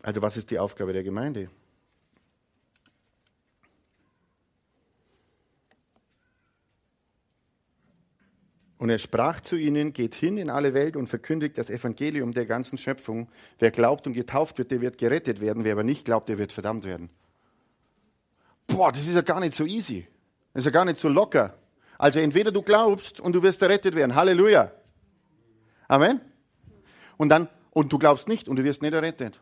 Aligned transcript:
Also 0.00 0.22
was 0.22 0.36
ist 0.36 0.52
die 0.52 0.60
Aufgabe 0.60 0.92
der 0.92 1.02
Gemeinde? 1.02 1.50
Und 8.78 8.90
er 8.90 9.00
sprach 9.00 9.40
zu 9.40 9.56
ihnen, 9.56 9.92
geht 9.92 10.14
hin 10.14 10.38
in 10.38 10.50
alle 10.50 10.72
Welt 10.72 10.94
und 10.94 11.08
verkündigt 11.08 11.58
das 11.58 11.68
Evangelium 11.68 12.32
der 12.32 12.46
ganzen 12.46 12.78
Schöpfung. 12.78 13.28
Wer 13.58 13.72
glaubt 13.72 14.06
und 14.06 14.12
getauft 14.12 14.58
wird, 14.58 14.70
der 14.70 14.80
wird 14.80 14.98
gerettet 14.98 15.40
werden. 15.40 15.64
Wer 15.64 15.72
aber 15.72 15.82
nicht 15.82 16.04
glaubt, 16.04 16.28
der 16.28 16.38
wird 16.38 16.52
verdammt 16.52 16.84
werden. 16.84 17.10
Boah, 18.68 18.92
das 18.92 19.08
ist 19.08 19.16
ja 19.16 19.22
gar 19.22 19.40
nicht 19.40 19.56
so 19.56 19.64
easy. 19.64 20.06
Das 20.52 20.60
ist 20.60 20.66
ja 20.66 20.70
gar 20.70 20.84
nicht 20.84 20.98
so 20.98 21.08
locker. 21.08 21.60
Also 22.00 22.18
entweder 22.18 22.50
du 22.50 22.62
glaubst 22.62 23.20
und 23.20 23.34
du 23.34 23.42
wirst 23.42 23.60
errettet 23.60 23.94
werden. 23.94 24.14
Halleluja. 24.14 24.72
Amen. 25.86 26.22
Und 27.18 27.28
dann, 27.28 27.46
und 27.72 27.92
du 27.92 27.98
glaubst 27.98 28.26
nicht 28.26 28.48
und 28.48 28.56
du 28.56 28.64
wirst 28.64 28.80
nicht 28.80 28.94
errettet. 28.94 29.38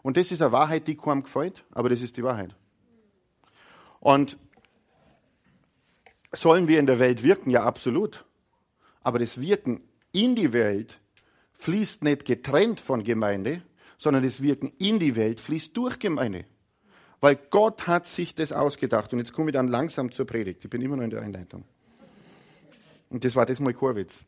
Und 0.00 0.16
das 0.16 0.30
ist 0.30 0.40
eine 0.40 0.52
Wahrheit, 0.52 0.86
die 0.86 0.94
kaum 0.94 1.24
gefällt, 1.24 1.64
aber 1.72 1.88
das 1.88 2.00
ist 2.00 2.16
die 2.16 2.22
Wahrheit. 2.22 2.54
Und 3.98 4.38
sollen 6.30 6.68
wir 6.68 6.78
in 6.78 6.86
der 6.86 7.00
Welt 7.00 7.24
wirken? 7.24 7.50
Ja, 7.50 7.64
absolut. 7.64 8.24
Aber 9.02 9.18
das 9.18 9.40
Wirken 9.40 9.82
in 10.12 10.36
die 10.36 10.52
Welt 10.52 11.00
fließt 11.54 12.04
nicht 12.04 12.24
getrennt 12.24 12.78
von 12.78 13.02
Gemeinde, 13.02 13.62
sondern 13.98 14.22
das 14.22 14.40
Wirken 14.40 14.72
in 14.78 15.00
die 15.00 15.16
Welt 15.16 15.40
fließt 15.40 15.76
durch 15.76 15.98
Gemeinde. 15.98 16.44
Weil 17.20 17.36
Gott 17.50 17.86
hat 17.86 18.06
sich 18.06 18.34
das 18.34 18.52
ausgedacht. 18.52 19.12
Und 19.12 19.18
jetzt 19.18 19.32
komme 19.32 19.50
ich 19.50 19.54
dann 19.54 19.68
langsam 19.68 20.12
zur 20.12 20.26
Predigt. 20.26 20.64
Ich 20.64 20.70
bin 20.70 20.82
immer 20.82 20.96
noch 20.96 21.04
in 21.04 21.10
der 21.10 21.22
Einleitung. 21.22 21.64
Und 23.10 23.24
das 23.24 23.36
war 23.36 23.46
das 23.46 23.60
mal 23.60 23.72
Korwitz. 23.72 24.24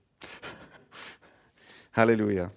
Halleluja. 1.93 2.51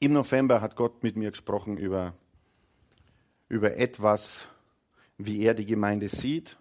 Im 0.00 0.12
November 0.12 0.60
hat 0.60 0.76
Gott 0.76 1.02
mit 1.02 1.16
mir 1.16 1.30
gesprochen 1.30 1.78
über, 1.78 2.14
über 3.48 3.76
etwas, 3.76 4.48
wie 5.16 5.42
er 5.42 5.54
die 5.54 5.64
Gemeinde 5.64 6.08
sieht 6.08 6.58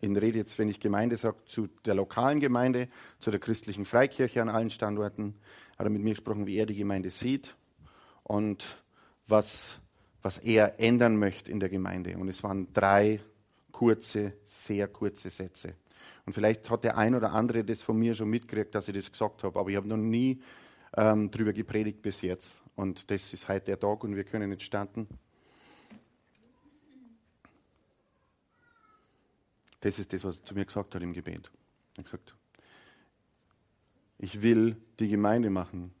in 0.00 0.16
Rede 0.16 0.38
jetzt, 0.38 0.58
wenn 0.58 0.68
ich 0.68 0.80
Gemeinde 0.80 1.16
sage, 1.16 1.36
zu 1.46 1.68
der 1.84 1.94
lokalen 1.94 2.40
Gemeinde, 2.40 2.88
zu 3.18 3.30
der 3.30 3.40
christlichen 3.40 3.84
Freikirche 3.84 4.42
an 4.42 4.48
allen 4.48 4.70
Standorten, 4.70 5.34
hat 5.78 5.86
er 5.86 5.90
mit 5.90 6.02
mir 6.02 6.14
gesprochen, 6.14 6.46
wie 6.46 6.56
er 6.56 6.66
die 6.66 6.76
Gemeinde 6.76 7.10
sieht 7.10 7.56
und 8.22 8.82
was, 9.26 9.80
was 10.26 10.38
er 10.38 10.80
ändern 10.80 11.18
möchte 11.18 11.52
in 11.52 11.60
der 11.60 11.68
Gemeinde. 11.68 12.18
Und 12.18 12.26
es 12.26 12.42
waren 12.42 12.72
drei 12.72 13.20
kurze, 13.70 14.32
sehr 14.44 14.88
kurze 14.88 15.30
Sätze. 15.30 15.76
Und 16.24 16.32
vielleicht 16.32 16.68
hat 16.68 16.82
der 16.82 16.98
ein 16.98 17.14
oder 17.14 17.30
andere 17.30 17.62
das 17.62 17.80
von 17.80 17.96
mir 17.96 18.12
schon 18.16 18.28
mitgekriegt, 18.28 18.74
dass 18.74 18.88
ich 18.88 18.94
das 18.96 19.12
gesagt 19.12 19.44
habe, 19.44 19.56
aber 19.56 19.70
ich 19.70 19.76
habe 19.76 19.86
noch 19.86 19.96
nie 19.96 20.42
ähm, 20.96 21.30
darüber 21.30 21.52
gepredigt 21.52 22.02
bis 22.02 22.22
jetzt. 22.22 22.64
Und 22.74 23.08
das 23.08 23.32
ist 23.32 23.46
heute 23.46 23.66
der 23.66 23.78
Tag 23.78 24.02
und 24.02 24.16
wir 24.16 24.24
können 24.24 24.50
jetzt 24.50 24.64
starten. 24.64 25.06
Das 29.78 29.96
ist 30.00 30.12
das, 30.12 30.24
was 30.24 30.38
er 30.40 30.44
zu 30.44 30.54
mir 30.54 30.64
gesagt 30.64 30.92
hat 30.92 31.02
im 31.02 31.12
Gebet. 31.12 31.52
Er 31.94 31.98
hat 31.98 32.04
gesagt, 32.06 32.34
ich 34.18 34.42
will 34.42 34.76
die 34.98 35.08
Gemeinde 35.08 35.50
machen 35.50 35.94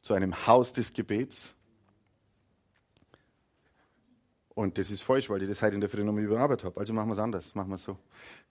zu 0.00 0.14
einem 0.14 0.46
Haus 0.46 0.72
des 0.72 0.94
Gebets. 0.94 1.55
Und 4.56 4.78
das 4.78 4.90
ist 4.90 5.02
falsch, 5.02 5.28
weil 5.28 5.42
ich 5.42 5.50
das 5.50 5.60
heute 5.60 5.74
in 5.74 5.82
der 5.82 5.90
Früh 5.90 6.02
nochmal 6.02 6.24
überarbeitet 6.24 6.64
habe. 6.64 6.80
Also 6.80 6.94
machen 6.94 7.10
wir 7.10 7.12
es 7.12 7.18
anders, 7.18 7.54
machen 7.54 7.68
wir 7.68 7.74
es 7.74 7.82
so. 7.82 7.98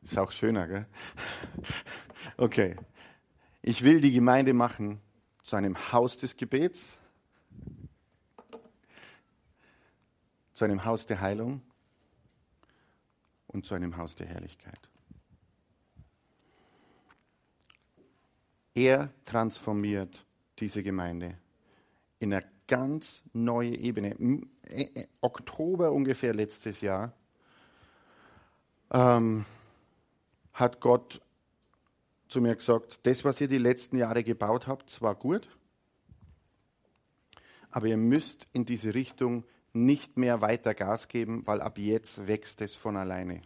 Ist 0.03 0.15
auch 0.19 0.31
schöner, 0.31 0.67
gell? 0.67 0.85
Okay. 2.37 2.75
Ich 3.63 3.83
will 3.83 3.99
die 4.01 4.11
Gemeinde 4.11 4.53
machen 4.53 5.01
zu 5.41 5.55
einem 5.55 5.75
Haus 5.91 6.15
des 6.17 6.37
Gebets, 6.37 6.99
zu 10.53 10.65
einem 10.65 10.85
Haus 10.85 11.07
der 11.07 11.21
Heilung 11.21 11.63
und 13.47 13.65
zu 13.65 13.73
einem 13.73 13.97
Haus 13.97 14.15
der 14.15 14.27
Herrlichkeit. 14.27 14.79
Er 18.75 19.09
transformiert 19.25 20.23
diese 20.59 20.83
Gemeinde 20.83 21.35
in 22.19 22.31
eine 22.31 22.54
ganz 22.67 23.23
neue 23.33 23.75
Ebene. 23.75 24.15
Äh, 24.67 24.83
äh, 24.93 25.07
Oktober 25.21 25.91
ungefähr 25.91 26.33
letztes 26.33 26.81
Jahr 26.81 27.13
ähm, 28.91 29.45
hat 30.53 30.79
Gott 30.79 31.21
zu 32.27 32.41
mir 32.41 32.55
gesagt, 32.55 32.99
das, 33.03 33.23
was 33.23 33.39
ihr 33.41 33.47
die 33.47 33.57
letzten 33.57 33.97
Jahre 33.97 34.23
gebaut 34.23 34.67
habt, 34.67 35.01
war 35.01 35.15
gut, 35.15 35.47
aber 37.69 37.87
ihr 37.87 37.97
müsst 37.97 38.47
in 38.53 38.65
diese 38.65 38.93
Richtung 38.93 39.45
nicht 39.73 40.17
mehr 40.17 40.41
weiter 40.41 40.73
Gas 40.73 41.07
geben, 41.07 41.45
weil 41.45 41.61
ab 41.61 41.77
jetzt 41.77 42.27
wächst 42.27 42.61
es 42.61 42.75
von 42.75 42.95
alleine. 42.95 43.41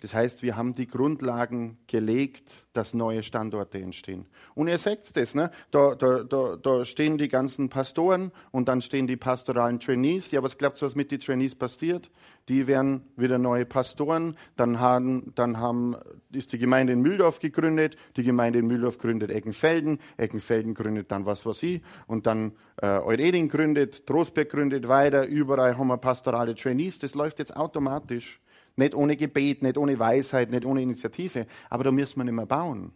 Das 0.00 0.14
heißt, 0.14 0.42
wir 0.42 0.56
haben 0.56 0.72
die 0.72 0.86
Grundlagen 0.86 1.76
gelegt, 1.86 2.66
dass 2.72 2.94
neue 2.94 3.22
Standorte 3.22 3.78
entstehen. 3.78 4.26
Und 4.54 4.68
ihr 4.68 4.78
seht 4.78 5.14
das, 5.14 5.34
ne? 5.34 5.50
da, 5.70 5.94
da, 5.94 6.22
da, 6.22 6.56
da 6.56 6.84
stehen 6.84 7.18
die 7.18 7.28
ganzen 7.28 7.68
Pastoren 7.68 8.32
und 8.50 8.68
dann 8.68 8.80
stehen 8.80 9.06
die 9.06 9.16
pastoralen 9.16 9.78
Trainees. 9.78 10.30
Ja, 10.30 10.42
was 10.42 10.56
glaubt 10.56 10.80
ihr, 10.80 10.86
was 10.86 10.94
mit 10.94 11.10
den 11.10 11.20
Trainees 11.20 11.54
passiert? 11.54 12.10
Die 12.48 12.66
werden 12.66 13.04
wieder 13.16 13.38
neue 13.38 13.66
Pastoren. 13.66 14.36
Dann, 14.56 14.80
haben, 14.80 15.32
dann 15.34 15.58
haben, 15.58 15.96
ist 16.32 16.52
die 16.52 16.58
Gemeinde 16.58 16.94
in 16.94 17.00
Mühldorf 17.00 17.38
gegründet. 17.38 17.96
Die 18.16 18.24
Gemeinde 18.24 18.58
in 18.60 18.66
Mühldorf 18.66 18.98
gründet 18.98 19.30
Eckenfelden. 19.30 20.00
Eckenfelden 20.16 20.74
gründet 20.74 21.12
dann 21.12 21.26
was, 21.26 21.44
was 21.44 21.62
ich. 21.62 21.82
Und 22.06 22.26
dann 22.26 22.52
äh, 22.76 22.86
Eureding 22.86 23.48
gründet, 23.48 24.06
Trostberg 24.06 24.48
gründet 24.48 24.88
weiter. 24.88 25.26
Überall 25.26 25.76
haben 25.76 25.88
wir 25.88 25.98
pastorale 25.98 26.54
Trainees. 26.54 26.98
Das 26.98 27.14
läuft 27.14 27.38
jetzt 27.38 27.54
automatisch. 27.54 28.40
Nicht 28.76 28.94
ohne 28.94 29.16
Gebet, 29.16 29.62
nicht 29.62 29.76
ohne 29.76 29.98
Weisheit, 29.98 30.50
nicht 30.50 30.64
ohne 30.64 30.82
Initiative. 30.82 31.46
Aber 31.68 31.84
da 31.84 31.92
müssen 31.92 32.18
wir 32.18 32.24
nicht 32.24 32.34
mehr 32.34 32.46
bauen. 32.46 32.92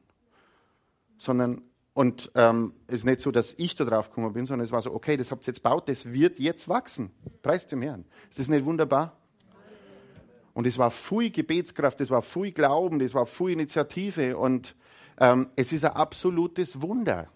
Sondern, 1.19 1.61
und 1.93 2.31
ähm, 2.35 2.75
es 2.87 2.95
ist 2.95 3.05
nicht 3.05 3.21
so, 3.21 3.31
dass 3.31 3.55
ich 3.57 3.75
da 3.75 3.84
drauf 3.84 4.09
gekommen 4.09 4.33
bin, 4.33 4.47
sondern 4.47 4.65
es 4.65 4.73
war 4.73 4.83
so, 4.83 4.93
okay, 4.93 5.17
das 5.17 5.31
habt 5.31 5.45
ihr 5.45 5.53
jetzt 5.53 5.63
baut, 5.63 5.89
das 5.89 6.07
wird 6.07 6.39
jetzt 6.39 6.69
wachsen. 6.69 7.11
Preis 7.43 7.67
dem 7.67 7.83
Herrn. 7.83 8.05
Ist 8.31 8.39
das 8.39 8.49
nicht 8.49 8.65
wunderbar? 8.65 9.17
Und 10.55 10.67
es 10.69 10.79
war 10.79 10.91
viel 10.91 11.31
Gebetskraft, 11.31 12.01
es 12.01 12.11
war 12.11 12.23
viel 12.23 12.53
Glauben, 12.53 13.01
es 13.01 13.13
war 13.13 13.27
viel 13.27 13.51
Initiative 13.51 14.37
und 14.39 14.77
ähm, 15.19 15.49
es 15.57 15.73
ist 15.73 15.84
ein 15.84 15.93
absolutes 15.93 16.81
Wunder, 16.81 17.29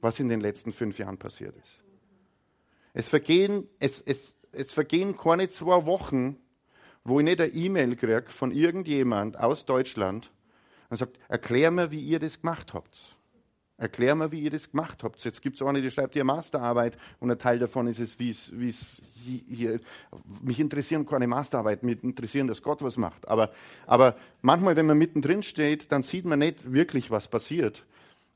was 0.00 0.20
in 0.20 0.28
den 0.28 0.40
letzten 0.40 0.72
fünf 0.72 0.98
Jahren 0.98 1.16
passiert 1.16 1.56
ist. 1.56 1.82
Es 2.92 3.08
vergehen, 3.08 3.66
es, 3.80 4.00
es, 4.00 4.36
es 4.52 4.72
vergehen 4.72 5.16
keine 5.16 5.48
zwei 5.48 5.86
Wochen, 5.86 6.36
wo 7.04 7.18
ich 7.20 7.24
nicht 7.24 7.40
eine 7.40 7.52
E-Mail 7.52 7.96
kriege 7.96 8.24
von 8.28 8.50
irgendjemand 8.50 9.38
aus 9.38 9.64
Deutschland 9.66 10.30
und 10.88 10.96
sagt, 10.96 11.18
erklär 11.28 11.70
mir, 11.70 11.90
wie 11.90 12.00
ihr 12.00 12.18
das 12.18 12.40
gemacht 12.40 12.74
habt. 12.74 13.16
Erklär 13.76 14.14
mir, 14.14 14.30
wie 14.30 14.40
ihr 14.40 14.50
das 14.50 14.70
gemacht 14.70 15.02
habt. 15.02 15.22
Jetzt 15.24 15.42
gibt 15.42 15.56
es 15.56 15.66
eine, 15.66 15.82
die 15.82 15.90
schreibt 15.90 16.14
ihr 16.14 16.22
Masterarbeit 16.22 16.96
und 17.18 17.30
ein 17.30 17.38
Teil 17.38 17.58
davon 17.58 17.88
ist 17.88 17.98
es, 17.98 18.18
wie 18.20 18.30
es 18.30 19.02
hier, 19.24 19.80
mich 20.42 20.60
interessieren 20.60 21.06
keine 21.06 21.26
Masterarbeit, 21.26 21.82
mich 21.82 22.02
interessieren, 22.04 22.46
dass 22.46 22.62
Gott 22.62 22.82
was 22.82 22.96
macht. 22.96 23.26
Aber, 23.26 23.50
aber 23.86 24.16
manchmal, 24.42 24.76
wenn 24.76 24.86
man 24.86 24.96
mittendrin 24.96 25.42
steht, 25.42 25.90
dann 25.90 26.04
sieht 26.04 26.24
man 26.24 26.38
nicht 26.38 26.72
wirklich, 26.72 27.10
was 27.10 27.26
passiert. 27.26 27.84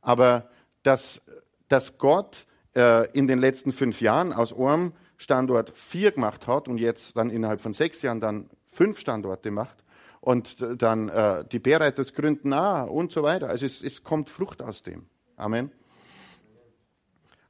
Aber 0.01 0.51
dass, 0.83 1.21
dass 1.69 1.99
Gott 1.99 2.47
äh, 2.75 3.09
in 3.13 3.29
den 3.29 3.39
letzten 3.39 3.73
fünf 3.73 4.01
Jahren 4.01 4.33
aus 4.33 4.53
einem 4.53 4.93
Standort 5.19 5.71
vier 5.77 6.11
gemacht 6.11 6.49
hat 6.49 6.67
und 6.67 6.79
jetzt 6.79 7.17
dann 7.17 7.31
innerhalb 7.31 7.61
von 7.61 7.75
sechs 7.75 8.03
Jahren 8.03 8.21
dann 8.21 8.51
fünf 8.79 9.01
Standorte 9.01 9.51
macht 9.51 9.77
und 10.21 10.65
dann 10.77 11.09
äh, 11.09 11.45
die 11.51 11.59
Bärreiters 11.59 12.13
gründen 12.13 12.53
ah, 12.53 12.85
und 12.85 13.11
so 13.11 13.25
weiter. 13.25 13.49
Also 13.49 13.67
es, 13.67 13.83
es 13.83 14.05
kommt 14.05 14.31
Frucht 14.31 14.63
aus 14.63 14.85
dem. 14.85 15.07
Amen. 15.37 15.73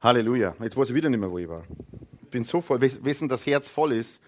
Halleluja. 0.01 0.55
Jetzt 0.59 0.75
weiß 0.75 0.89
ich 0.89 0.95
wieder 0.95 1.07
nicht 1.09 1.19
mehr, 1.19 1.29
wo 1.29 1.37
ich 1.37 1.47
war. 1.47 1.65
Ich 2.23 2.29
bin 2.29 2.43
so 2.43 2.61
voll, 2.61 2.81
wessen 2.81 3.29
das 3.29 3.45
Herz 3.45 3.69
voll 3.69 3.93
ist, 3.93 4.19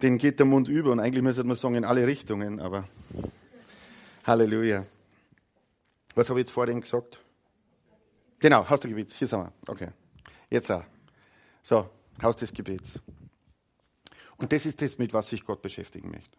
den 0.00 0.16
geht 0.16 0.38
der 0.38 0.46
Mund 0.46 0.68
über 0.68 0.92
und 0.92 1.00
eigentlich 1.00 1.22
müsste 1.22 1.44
man 1.44 1.56
sagen 1.56 1.74
in 1.74 1.84
alle 1.84 2.06
Richtungen, 2.06 2.58
aber 2.58 2.88
Halleluja. 4.24 4.86
Was 6.14 6.30
habe 6.30 6.40
ich 6.40 6.46
jetzt 6.46 6.54
vorhin 6.54 6.80
gesagt? 6.80 7.18
Genau, 8.38 8.66
Haus 8.68 8.80
des 8.80 8.88
Gebets. 8.88 9.14
Hier 9.16 9.28
sind 9.28 9.40
wir. 9.40 9.52
Okay. 9.66 9.88
Jetzt 10.48 10.70
auch. 10.70 10.84
So, 11.62 11.90
Haus 12.22 12.36
des 12.36 12.50
Gebets. 12.50 12.98
Und 14.36 14.52
das 14.52 14.66
ist 14.66 14.82
das, 14.82 14.98
mit 14.98 15.12
was 15.12 15.28
sich 15.28 15.44
Gott 15.44 15.62
beschäftigen 15.62 16.10
möchte. 16.10 16.36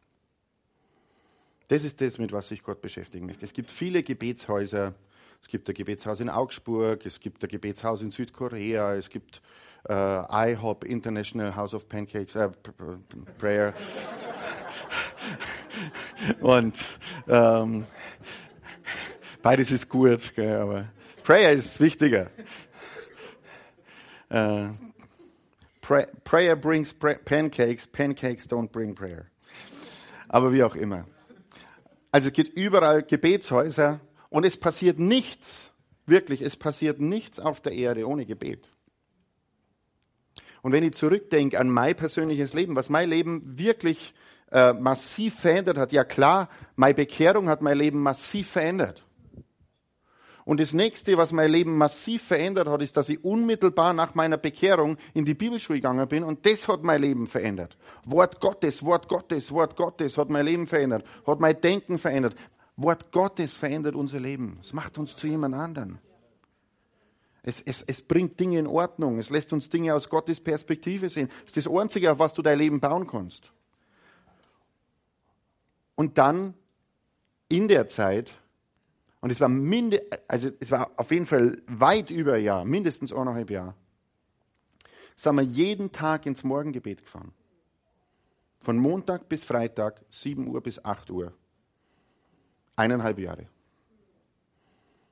Das 1.67 1.83
ist 1.83 1.99
das, 2.01 2.17
mit 2.17 2.31
was 2.31 2.49
sich 2.49 2.61
Gott 2.61 2.81
beschäftigen 2.81 3.25
möchte. 3.25 3.45
Es 3.45 3.53
gibt 3.53 3.71
viele 3.71 4.03
Gebetshäuser. 4.03 4.93
Es 5.41 5.49
gibt 5.49 5.69
ein 5.69 5.75
Gebetshaus 5.75 6.19
in 6.21 6.29
Augsburg, 6.29 7.05
es 7.05 7.19
gibt 7.19 7.43
ein 7.43 7.49
Gebetshaus 7.49 8.01
in 8.01 8.09
Südkorea, 8.09 8.95
es 8.95 9.11
gibt 9.11 9.43
äh, 9.87 10.53
IHOP, 10.53 10.85
International 10.85 11.55
House 11.55 11.75
of 11.75 11.87
Pancakes, 11.87 12.35
äh, 12.35 12.49
Prayer. 13.37 13.75
Und 16.39 16.83
ähm, 17.27 17.85
beides 19.43 19.69
ist 19.69 19.87
gut, 19.87 20.33
gell, 20.35 20.57
aber 20.57 20.87
Prayer 21.23 21.51
ist 21.51 21.79
wichtiger. 21.79 22.31
Äh, 24.29 24.69
pray, 25.85 26.05
prayer 26.23 26.55
brings 26.55 26.93
pra 26.93 27.15
pancakes, 27.23 27.85
pancakes 27.87 28.47
don't 28.47 28.71
bring 28.71 28.95
prayer. 28.95 29.29
Aber 30.27 30.51
wie 30.51 30.63
auch 30.63 30.75
immer. 30.75 31.05
Also 32.11 32.29
es 32.29 32.33
gibt 32.33 32.57
überall 32.57 33.03
Gebetshäuser 33.03 33.99
und 34.29 34.45
es 34.45 34.57
passiert 34.57 34.99
nichts, 34.99 35.71
wirklich, 36.05 36.41
es 36.41 36.55
passiert 36.55 36.99
nichts 36.99 37.39
auf 37.39 37.61
der 37.61 37.73
Erde 37.73 38.07
ohne 38.07 38.25
Gebet. 38.25 38.71
Und 40.61 40.71
wenn 40.71 40.83
ich 40.83 40.93
zurückdenke 40.93 41.59
an 41.59 41.69
mein 41.69 41.95
persönliches 41.95 42.53
Leben, 42.53 42.75
was 42.75 42.89
mein 42.89 43.09
Leben 43.09 43.57
wirklich 43.59 44.15
äh, 44.51 44.73
massiv 44.73 45.39
verändert 45.39 45.77
hat, 45.77 45.91
ja 45.91 46.03
klar, 46.03 46.49
meine 46.75 46.95
Bekehrung 46.95 47.49
hat 47.49 47.61
mein 47.61 47.77
Leben 47.77 48.01
massiv 48.01 48.49
verändert. 48.49 49.05
Und 50.45 50.59
das 50.59 50.73
nächste, 50.73 51.17
was 51.17 51.31
mein 51.31 51.51
Leben 51.51 51.75
massiv 51.75 52.23
verändert 52.23 52.67
hat, 52.67 52.83
ist, 52.83 52.95
dass 52.95 53.09
ich 53.09 53.23
unmittelbar 53.25 53.93
nach 53.93 54.13
meiner 54.13 54.37
Bekehrung 54.37 54.97
in 55.15 55.25
die 55.25 55.33
Bibelschule 55.33 55.79
gegangen 55.79 56.07
bin 56.07 56.23
und 56.23 56.45
das 56.45 56.67
hat 56.67 56.83
mein 56.83 57.01
Leben 57.01 57.25
verändert. 57.25 57.77
Wort 58.05 58.39
Gottes, 58.39 58.83
Wort 58.83 59.07
Gottes, 59.07 59.51
Wort 59.51 59.75
Gottes 59.75 60.19
hat 60.19 60.29
mein 60.29 60.45
Leben 60.45 60.67
verändert, 60.67 61.03
hat 61.25 61.39
mein 61.39 61.59
Denken 61.59 61.97
verändert. 61.97 62.35
Wort 62.77 63.11
Gottes 63.11 63.57
verändert 63.57 63.95
unser 63.95 64.19
Leben. 64.19 64.59
Es 64.61 64.71
macht 64.71 64.99
uns 64.99 65.15
zu 65.15 65.25
jemand 65.25 65.55
anderen. 65.55 65.97
Es, 67.41 67.61
es, 67.61 67.83
es 67.87 68.03
bringt 68.03 68.39
Dinge 68.39 68.59
in 68.59 68.67
Ordnung. 68.67 69.17
Es 69.17 69.31
lässt 69.31 69.51
uns 69.51 69.69
Dinge 69.69 69.95
aus 69.95 70.09
Gottes 70.09 70.39
Perspektive 70.39 71.09
sehen. 71.09 71.29
Es 71.41 71.55
ist 71.55 71.65
das 71.65 71.73
Einzige, 71.73 72.11
auf 72.11 72.19
was 72.19 72.33
du 72.33 72.43
dein 72.43 72.59
Leben 72.59 72.79
bauen 72.79 73.07
kannst. 73.07 73.51
Und 75.95 76.17
dann 76.19 76.53
in 77.47 77.67
der 77.67 77.87
Zeit 77.87 78.33
und 79.25 79.31
es 79.31 79.41
war, 79.41 79.49
minde, 79.49 80.03
also 80.27 80.51
es 80.59 80.69
war 80.69 80.91
auf 80.97 81.09
jeden 81.09 81.25
Fall 81.25 81.59
weit 81.65 82.11
über 82.11 82.33
ein 82.33 82.43
Jahr, 82.43 82.63
mindestens 82.63 83.11
eineinhalb 83.11 83.49
Jahre. 83.49 83.73
Sind 85.17 85.37
wir 85.37 85.41
jeden 85.41 85.91
Tag 85.91 86.27
ins 86.27 86.43
Morgengebet 86.43 87.01
gefahren. 87.01 87.33
Von 88.59 88.77
Montag 88.77 89.27
bis 89.27 89.43
Freitag, 89.43 90.05
7 90.11 90.47
Uhr 90.47 90.61
bis 90.61 90.85
8 90.85 91.09
Uhr. 91.09 91.33
Eineinhalb 92.75 93.17
Jahre. 93.17 93.47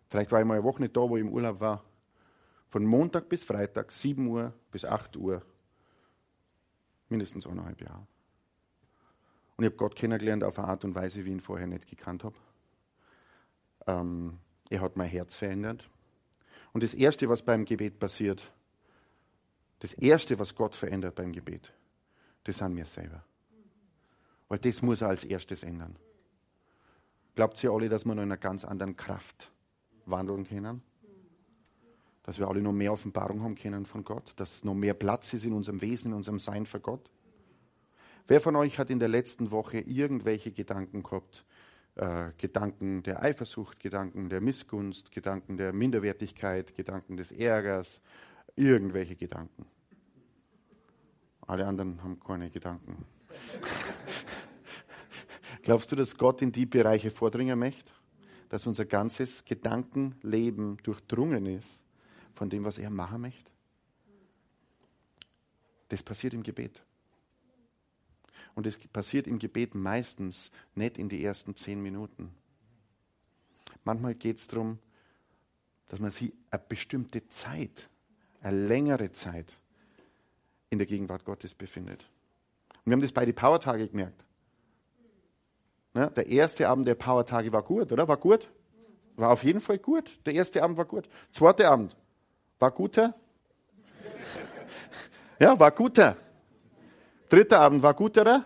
Vielleicht 0.10 0.32
war 0.32 0.42
ich 0.42 0.46
mal 0.46 0.60
eine 0.60 0.64
Woche 0.64 0.84
nicht 0.84 0.96
da, 0.96 1.02
wo 1.02 1.18
ich 1.18 1.24
im 1.24 1.34
Urlaub 1.34 1.60
war. 1.60 1.84
Von 2.70 2.86
Montag 2.86 3.28
bis 3.30 3.44
Freitag, 3.44 3.92
7 3.92 4.28
Uhr 4.28 4.54
bis 4.70 4.86
8 4.86 5.18
Uhr. 5.18 5.42
Mindestens 7.10 7.48
eineinhalb 7.48 7.82
Jahre. 7.82 8.06
Und 9.58 9.64
ich 9.64 9.72
habe 9.72 9.78
Gott 9.78 9.96
kennengelernt 9.96 10.44
auf 10.44 10.60
eine 10.60 10.68
Art 10.68 10.86
und 10.86 10.94
Weise, 10.94 11.26
wie 11.26 11.30
ich 11.30 11.34
ihn 11.34 11.40
vorher 11.40 11.66
nicht 11.66 11.88
gekannt 11.88 12.24
habe. 12.24 12.36
Ähm, 13.88 14.40
er 14.70 14.82
hat 14.82 14.98
mein 14.98 15.10
Herz 15.10 15.36
verändert. 15.36 15.90
Und 16.74 16.84
das 16.84 16.94
Erste, 16.94 17.30
was 17.30 17.42
beim 17.42 17.66
Gebet 17.66 18.00
passiert, 18.00 18.52
das 19.80 19.94
Erste, 19.94 20.40
was 20.40 20.56
Gott 20.56 20.76
verändert 20.76 21.16
beim 21.16 21.32
Gebet, 21.32 21.74
das 22.46 22.58
sind 22.58 22.76
wir 22.76 22.86
selber. 22.86 23.24
Weil 24.48 24.60
das 24.60 24.82
muss 24.82 25.02
er 25.02 25.10
als 25.10 25.24
erstes 25.24 25.64
ändern. 25.64 25.96
Glaubt 27.36 27.64
ihr 27.64 27.72
alle, 27.72 27.90
dass 27.90 28.06
wir 28.06 28.16
noch 28.16 28.24
in 28.24 28.32
einer 28.32 28.38
ganz 28.38 28.64
anderen 28.64 28.96
Kraft 28.96 29.52
wandeln 30.06 30.48
können? 30.48 30.82
Dass 32.24 32.40
wir 32.40 32.48
alle 32.48 32.62
noch 32.62 32.72
mehr 32.72 32.94
Offenbarung 32.94 33.44
haben 33.44 33.56
können 33.56 33.86
von 33.86 34.04
Gott? 34.04 34.34
Dass 34.38 34.64
noch 34.64 34.76
mehr 34.76 34.94
Platz 34.94 35.34
ist 35.34 35.46
in 35.46 35.54
unserem 35.54 35.82
Wesen, 35.82 36.12
in 36.12 36.18
unserem 36.18 36.40
Sein 36.40 36.66
für 36.66 36.80
Gott? 36.80 37.10
Wer 38.28 38.40
von 38.40 38.56
euch 38.56 38.80
hat 38.80 38.90
in 38.90 39.00
der 39.00 39.10
letzten 39.10 39.52
Woche 39.52 39.80
irgendwelche 39.80 40.52
Gedanken 40.52 41.04
gehabt, 41.04 41.44
äh, 41.96 42.32
Gedanken 42.38 43.04
der 43.04 43.22
Eifersucht, 43.22 43.80
Gedanken 43.80 44.30
der 44.30 44.42
Missgunst, 44.42 45.12
Gedanken 45.12 45.58
der 45.58 45.74
Minderwertigkeit, 45.74 46.76
Gedanken 46.76 47.18
des 47.18 47.32
Ärgers, 47.32 48.02
irgendwelche 48.56 49.16
Gedanken. 49.16 49.66
Alle 51.42 51.68
anderen 51.68 52.02
haben 52.02 52.20
keine 52.20 52.50
Gedanken. 52.50 53.06
Glaubst 55.62 55.92
du, 55.92 55.96
dass 55.96 56.18
Gott 56.18 56.42
in 56.42 56.52
die 56.52 56.66
Bereiche 56.66 57.12
vordringen 57.12 57.60
möchte? 57.60 57.94
Dass 58.50 58.66
unser 58.66 58.86
ganzes 58.86 59.46
Gedankenleben 59.46 60.78
durchdrungen 60.78 61.46
ist 61.46 61.80
von 62.34 62.50
dem, 62.50 62.64
was 62.64 62.78
er 62.78 62.90
machen 62.90 63.22
möchte? 63.22 63.52
Das 65.90 66.02
passiert 66.02 66.34
im 66.34 66.44
Gebet. 66.44 66.82
Und 68.56 68.68
es 68.68 68.78
passiert 68.78 69.28
im 69.28 69.40
Gebet 69.40 69.76
meistens 69.76 70.52
nicht 70.76 70.98
in 70.98 71.10
die 71.10 71.24
ersten 71.24 71.56
zehn 71.56 71.82
Minuten. 71.82 72.34
Manchmal 73.84 74.16
geht 74.16 74.40
es 74.40 74.48
darum, 74.48 74.80
dass 75.88 76.00
man 76.00 76.12
sie 76.12 76.34
eine 76.50 76.62
bestimmte 76.68 77.28
Zeit, 77.30 77.90
eine 78.42 78.68
längere 78.68 79.12
Zeit 79.12 79.52
in 80.70 80.78
der 80.78 80.88
Gegenwart 80.88 81.26
Gottes 81.26 81.54
befindet. 81.54 82.10
Und 82.70 82.86
wir 82.86 82.94
haben 82.94 83.02
das 83.02 83.12
bei 83.12 83.26
den 83.26 83.36
Powertage 83.36 83.88
gemerkt. 83.88 84.26
Ja, 85.96 86.10
der 86.10 86.28
erste 86.28 86.68
Abend 86.68 86.88
der 86.88 86.96
Powertage 86.96 87.52
war 87.54 87.62
gut, 87.62 87.92
oder? 87.92 88.08
War 88.08 88.18
gut? 88.18 88.50
War 89.16 89.30
auf 89.30 89.44
jeden 89.44 89.62
Fall 89.62 89.78
gut. 89.78 90.20
Der 90.26 90.34
erste 90.34 90.64
Abend 90.64 90.78
war 90.78 90.86
gut. 90.86 91.08
Zweiter 91.32 91.70
Abend 91.70 91.96
war 92.60 92.72
guter. 92.72 93.16
Ja, 95.40 95.60
war 95.60 95.72
guter. 95.72 96.16
Dritter 97.34 97.62
Abend 97.62 97.82
war 97.82 97.96
guterer. 97.96 98.46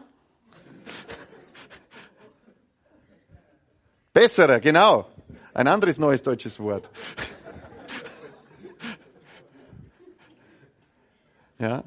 Besserer, 4.14 4.62
genau. 4.62 5.12
Ein 5.54 5.68
anderes 5.68 6.00
neues 6.00 6.24
deutsches 6.24 6.58
Wort. 6.58 6.90
ja. 11.60 11.84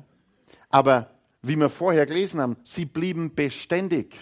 Aber 0.68 1.10
wie 1.40 1.56
wir 1.56 1.70
vorher 1.70 2.04
gelesen 2.04 2.38
haben, 2.38 2.58
sie 2.64 2.84
blieben 2.84 3.34
beständig. 3.34 4.18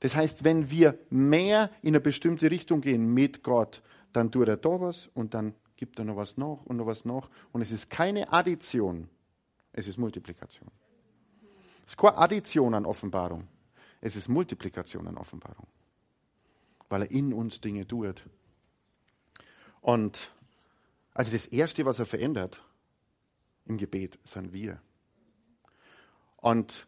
Das 0.00 0.16
heißt, 0.16 0.42
wenn 0.42 0.68
wir 0.68 0.98
mehr 1.10 1.70
in 1.80 1.90
eine 1.90 2.00
bestimmte 2.00 2.50
Richtung 2.50 2.80
gehen 2.80 3.14
mit 3.14 3.44
Gott, 3.44 3.82
dann 4.12 4.32
tut 4.32 4.48
er 4.48 4.56
da 4.56 4.80
was 4.80 5.10
und 5.14 5.32
dann 5.32 5.54
gibt 5.76 6.00
er 6.00 6.06
noch 6.06 6.16
was 6.16 6.36
noch 6.36 6.66
und 6.66 6.76
noch 6.76 6.86
was 6.86 7.04
noch. 7.04 7.30
Und 7.52 7.62
es 7.62 7.70
ist 7.70 7.88
keine 7.88 8.32
Addition, 8.32 9.08
es 9.72 9.86
ist 9.86 9.96
Multiplikation. 9.96 10.68
Es 11.88 11.92
ist 11.92 11.96
keine 11.96 12.18
Addition 12.18 12.74
an 12.74 12.84
Offenbarung. 12.84 13.48
Es 14.02 14.14
ist 14.14 14.28
Multiplikation 14.28 15.08
an 15.08 15.16
Offenbarung. 15.16 15.66
Weil 16.90 17.02
er 17.02 17.10
in 17.10 17.32
uns 17.32 17.62
Dinge 17.62 17.86
tut. 17.86 18.28
Und 19.80 20.30
also 21.14 21.32
das 21.32 21.46
Erste, 21.46 21.86
was 21.86 21.98
er 21.98 22.04
verändert 22.04 22.62
im 23.64 23.78
Gebet, 23.78 24.18
sind 24.22 24.52
wir. 24.52 24.82
Und 26.36 26.86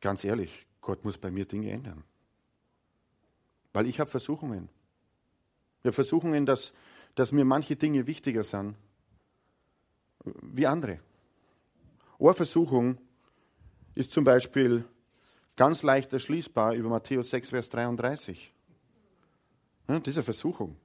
ganz 0.00 0.22
ehrlich, 0.22 0.64
Gott 0.80 1.04
muss 1.04 1.18
bei 1.18 1.32
mir 1.32 1.44
Dinge 1.44 1.72
ändern. 1.72 2.04
Weil 3.72 3.88
ich 3.88 3.98
habe 3.98 4.08
Versuchungen. 4.08 4.68
Ich 5.82 5.92
Versuchungen, 5.92 6.46
dass, 6.46 6.72
dass 7.16 7.32
mir 7.32 7.44
manche 7.44 7.74
Dinge 7.74 8.06
wichtiger 8.06 8.44
sind 8.44 8.76
wie 10.22 10.68
andere. 10.68 11.00
Eine 12.20 12.34
Versuchung 12.34 13.00
ist 13.96 14.12
zum 14.12 14.22
Beispiel 14.22 14.84
ganz 15.56 15.82
leicht 15.82 16.12
erschließbar 16.12 16.74
über 16.74 16.90
Matthäus 16.90 17.30
6, 17.30 17.50
Vers 17.50 17.68
33. 17.70 18.54
Ja, 19.88 19.98
diese 19.98 20.22
Versuchung. 20.22 20.76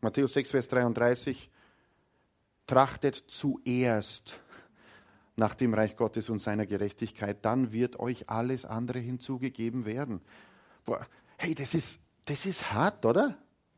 Matthäus 0.00 0.34
6, 0.34 0.50
Vers 0.50 0.68
33. 0.68 1.48
Trachtet 2.66 3.14
zuerst 3.14 4.38
nach 5.36 5.54
dem 5.54 5.74
Reich 5.74 5.96
Gottes 5.96 6.28
und 6.28 6.40
seiner 6.40 6.66
Gerechtigkeit, 6.66 7.44
dann 7.44 7.70
wird 7.70 8.00
euch 8.00 8.28
alles 8.28 8.64
andere 8.64 8.98
hinzugegeben 8.98 9.84
werden. 9.84 10.20
Boah, 10.84 11.06
hey, 11.36 11.54
das 11.54 11.74
ist, 11.74 12.00
das 12.24 12.46
ist 12.46 12.72
hart, 12.72 13.04
oder? 13.04 13.36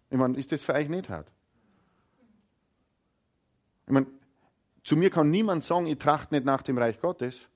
Ich 0.09 0.17
meine, 0.17 0.39
ist 0.39 0.53
das 0.53 0.63
für 0.63 0.75
euch 0.75 0.89
nicht 0.89 1.09
hart? 1.09 1.31
Ich 3.87 3.93
meine, 3.93 4.07
zu 4.85 4.97
mir 4.97 5.11
kann 5.11 5.31
niemand 5.31 5.65
sagen, 5.65 5.89
ich 5.89 5.99
trachte 5.99 6.35
nicht 6.35 6.47
nach 6.47 6.63
dem 6.63 6.79
Reich 6.79 7.01
Gottes. 7.01 7.49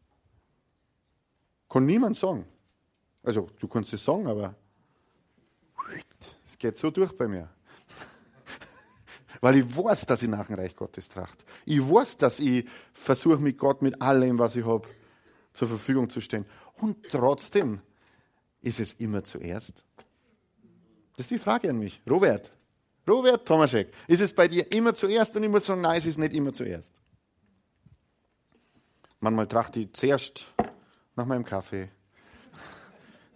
Kann 1.73 1.87
niemand 1.87 2.19
sagen. 2.19 2.45
Also, 3.23 3.49
du 3.59 3.67
kannst 3.67 3.95
es 3.95 4.05
sagen, 4.05 4.27
aber 4.27 4.55
es 6.45 6.59
geht 6.59 6.77
so 6.77 6.91
durch 6.91 7.13
bei 7.13 7.27
mir. 7.27 7.49
Weil 9.41 9.57
ich 9.57 9.75
weiß, 9.75 10.05
dass 10.05 10.23
ich 10.23 10.29
nach 10.29 10.49
dem 10.49 10.57
Reich 10.57 10.77
Gottes 10.77 11.09
tracht. 11.09 11.43
Ich 11.65 11.81
weiß, 11.81 12.19
dass 12.19 12.41
ich 12.41 12.69
versuche, 12.93 13.39
mit 13.39 13.57
Gott, 13.57 13.81
mit 13.81 14.03
allem, 14.03 14.39
was 14.39 14.55
ich 14.55 14.67
habe, 14.67 14.87
zur 15.55 15.69
Verfügung 15.69 16.11
zu 16.11 16.21
stehen. 16.21 16.45
Und 16.75 17.09
trotzdem 17.11 17.81
ist 18.61 18.79
es 18.79 18.93
immer 18.95 19.25
zuerst. 19.25 19.83
Das 21.17 21.25
ist 21.25 21.31
die 21.31 21.39
Frage 21.39 21.71
an 21.71 21.79
mich. 21.79 22.03
Robert, 22.07 22.53
Robert 23.09 23.49
Tomaschek, 23.49 23.95
ist 24.09 24.21
es 24.21 24.35
bei 24.35 24.47
dir 24.47 24.71
immer 24.73 24.95
zuerst? 24.95 25.35
Und 25.35 25.43
ich 25.43 25.49
muss 25.49 25.65
sagen, 25.65 25.81
nein, 25.81 25.97
es 25.97 26.05
ist 26.05 26.19
nicht 26.19 26.35
immer 26.35 26.53
zuerst. 26.53 26.93
Manchmal 29.21 29.47
trachte 29.47 29.81
ich 29.81 29.93
zuerst 29.95 30.53
nach 31.17 31.27
meinem 31.27 31.45
Kaffee. 31.45 31.89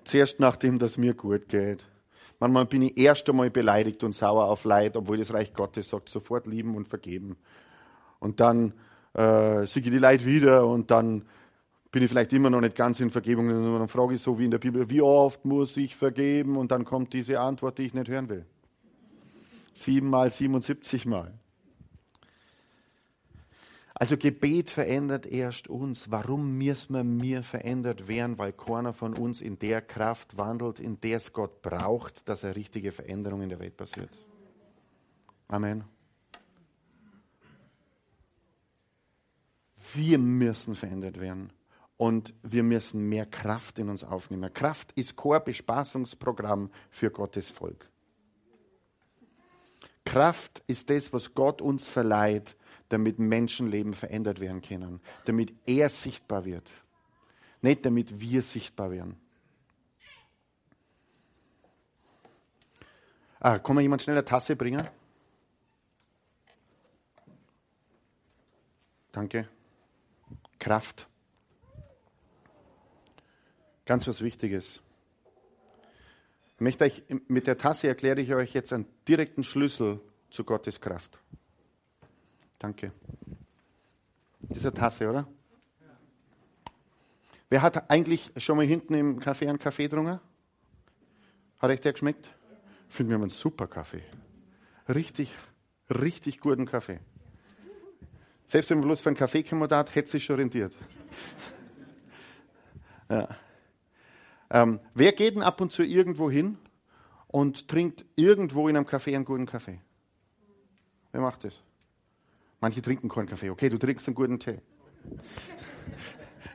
Zuerst 0.04 0.40
nachdem 0.40 0.78
das 0.78 0.96
mir 0.96 1.14
gut 1.14 1.48
geht. 1.48 1.84
Manchmal 2.38 2.66
bin 2.66 2.82
ich 2.82 2.98
erst 2.98 3.28
einmal 3.28 3.50
beleidigt 3.50 4.04
und 4.04 4.12
sauer 4.12 4.44
auf 4.44 4.64
Leid, 4.64 4.96
obwohl 4.96 5.16
das 5.16 5.32
Reich 5.32 5.54
Gottes 5.54 5.88
sagt, 5.88 6.08
sofort 6.08 6.46
lieben 6.46 6.76
und 6.76 6.86
vergeben. 6.86 7.36
Und 8.18 8.40
dann 8.40 8.74
äh, 9.14 9.64
sehe 9.64 9.82
ich 9.82 9.90
die 9.90 9.98
Leid 9.98 10.24
wieder 10.24 10.66
und 10.66 10.90
dann 10.90 11.24
bin 11.90 12.02
ich 12.02 12.10
vielleicht 12.10 12.32
immer 12.34 12.50
noch 12.50 12.60
nicht 12.60 12.76
ganz 12.76 13.00
in 13.00 13.10
Vergebung. 13.10 13.48
Und 13.48 13.78
dann 13.78 13.88
frage 13.88 14.14
ich 14.14 14.20
so 14.20 14.38
wie 14.38 14.44
in 14.44 14.50
der 14.50 14.58
Bibel, 14.58 14.90
wie 14.90 15.00
oft 15.00 15.44
muss 15.44 15.76
ich 15.76 15.96
vergeben? 15.96 16.56
Und 16.56 16.70
dann 16.70 16.84
kommt 16.84 17.14
diese 17.14 17.40
Antwort, 17.40 17.78
die 17.78 17.84
ich 17.84 17.94
nicht 17.94 18.08
hören 18.08 18.28
will. 18.28 18.44
Siebenmal, 19.72 20.30
77 20.30 21.06
Mal. 21.06 21.32
Also 23.98 24.18
Gebet 24.18 24.68
verändert 24.68 25.24
erst 25.24 25.68
uns. 25.68 26.10
Warum 26.10 26.58
müssen 26.58 27.22
wir 27.22 27.42
verändert 27.42 28.08
werden? 28.08 28.38
Weil 28.38 28.52
keiner 28.52 28.92
von 28.92 29.14
uns 29.16 29.40
in 29.40 29.58
der 29.58 29.80
Kraft 29.80 30.36
wandelt, 30.36 30.78
in 30.78 31.00
der 31.00 31.16
es 31.16 31.32
Gott 31.32 31.62
braucht, 31.62 32.28
dass 32.28 32.44
eine 32.44 32.54
richtige 32.54 32.92
Veränderung 32.92 33.40
in 33.40 33.48
der 33.48 33.58
Welt 33.58 33.74
passiert. 33.74 34.10
Amen. 35.48 35.84
Wir 39.94 40.18
müssen 40.18 40.76
verändert 40.76 41.18
werden 41.18 41.50
und 41.96 42.34
wir 42.42 42.64
müssen 42.64 43.08
mehr 43.08 43.24
Kraft 43.24 43.78
in 43.78 43.88
uns 43.88 44.04
aufnehmen. 44.04 44.52
Kraft 44.52 44.92
ist 44.92 45.16
kein 45.16 45.42
Bespaßungsprogramm 45.42 46.70
für 46.90 47.10
Gottes 47.10 47.50
Volk. 47.50 47.88
Kraft 50.04 50.62
ist 50.66 50.90
das, 50.90 51.14
was 51.14 51.32
Gott 51.32 51.62
uns 51.62 51.86
verleiht, 51.86 52.56
damit 52.88 53.18
Menschenleben 53.18 53.94
verändert 53.94 54.40
werden 54.40 54.62
können, 54.62 55.00
damit 55.24 55.52
er 55.66 55.88
sichtbar 55.88 56.44
wird, 56.44 56.70
nicht 57.62 57.84
damit 57.84 58.20
wir 58.20 58.42
sichtbar 58.42 58.90
werden. 58.90 59.16
Ah, 63.40 63.58
kann 63.58 63.76
mir 63.76 63.82
jemand 63.82 64.02
schnell 64.02 64.16
eine 64.16 64.24
Tasse 64.24 64.56
bringen? 64.56 64.88
Danke. 69.12 69.48
Kraft. 70.58 71.06
Ganz 73.84 74.06
was 74.06 74.20
Wichtiges. 74.20 74.80
Ich 76.56 76.60
möchte 76.60 76.84
euch, 76.84 77.02
mit 77.28 77.46
der 77.46 77.56
Tasse 77.56 77.86
erkläre 77.86 78.20
ich 78.20 78.34
euch 78.34 78.52
jetzt 78.52 78.72
einen 78.72 78.86
direkten 79.06 79.44
Schlüssel 79.44 80.00
zu 80.30 80.44
Gottes 80.44 80.80
Kraft. 80.80 81.20
Danke. 82.58 82.92
Eine 84.48 84.74
Tasse, 84.74 85.08
oder? 85.08 85.26
Wer 87.48 87.62
hat 87.62 87.90
eigentlich 87.90 88.32
schon 88.38 88.56
mal 88.56 88.66
hinten 88.66 88.94
im 88.94 89.20
Café 89.20 89.48
einen 89.48 89.58
Kaffee 89.58 89.84
getrunken? 89.84 90.20
Hat 91.58 91.70
euch 91.70 91.80
der 91.80 91.92
geschmeckt? 91.92 92.28
Finden 92.88 93.10
wir 93.10 93.16
einen 93.16 93.30
super 93.30 93.66
Kaffee. 93.66 94.02
Richtig, 94.88 95.32
richtig 95.90 96.40
guten 96.40 96.66
Kaffee. 96.66 97.00
Selbst 98.46 98.70
wenn 98.70 98.78
man 98.78 98.88
bloß 98.88 99.00
für 99.00 99.08
einen 99.10 99.16
Kaffee 99.16 99.42
gekommen 99.42 99.68
hat, 99.68 99.94
hätte 99.94 100.10
sich 100.10 100.24
schon 100.24 100.36
rentiert. 100.36 100.76
ja. 103.10 103.28
ähm, 104.50 104.80
wer 104.94 105.12
geht 105.12 105.34
denn 105.36 105.42
ab 105.42 105.60
und 105.60 105.72
zu 105.72 105.82
irgendwo 105.82 106.30
hin 106.30 106.58
und 107.28 107.68
trinkt 107.68 108.04
irgendwo 108.14 108.68
in 108.68 108.76
einem 108.76 108.86
Café 108.86 109.14
einen 109.14 109.24
guten 109.24 109.46
Kaffee? 109.46 109.80
Wer 111.12 111.20
macht 111.20 111.44
das? 111.44 111.60
Manche 112.66 112.82
trinken 112.82 113.08
keinen 113.08 113.28
Kaffee. 113.28 113.50
Okay, 113.50 113.68
du 113.68 113.78
trinkst 113.78 114.08
einen 114.08 114.16
guten 114.16 114.40
Tee. 114.40 114.58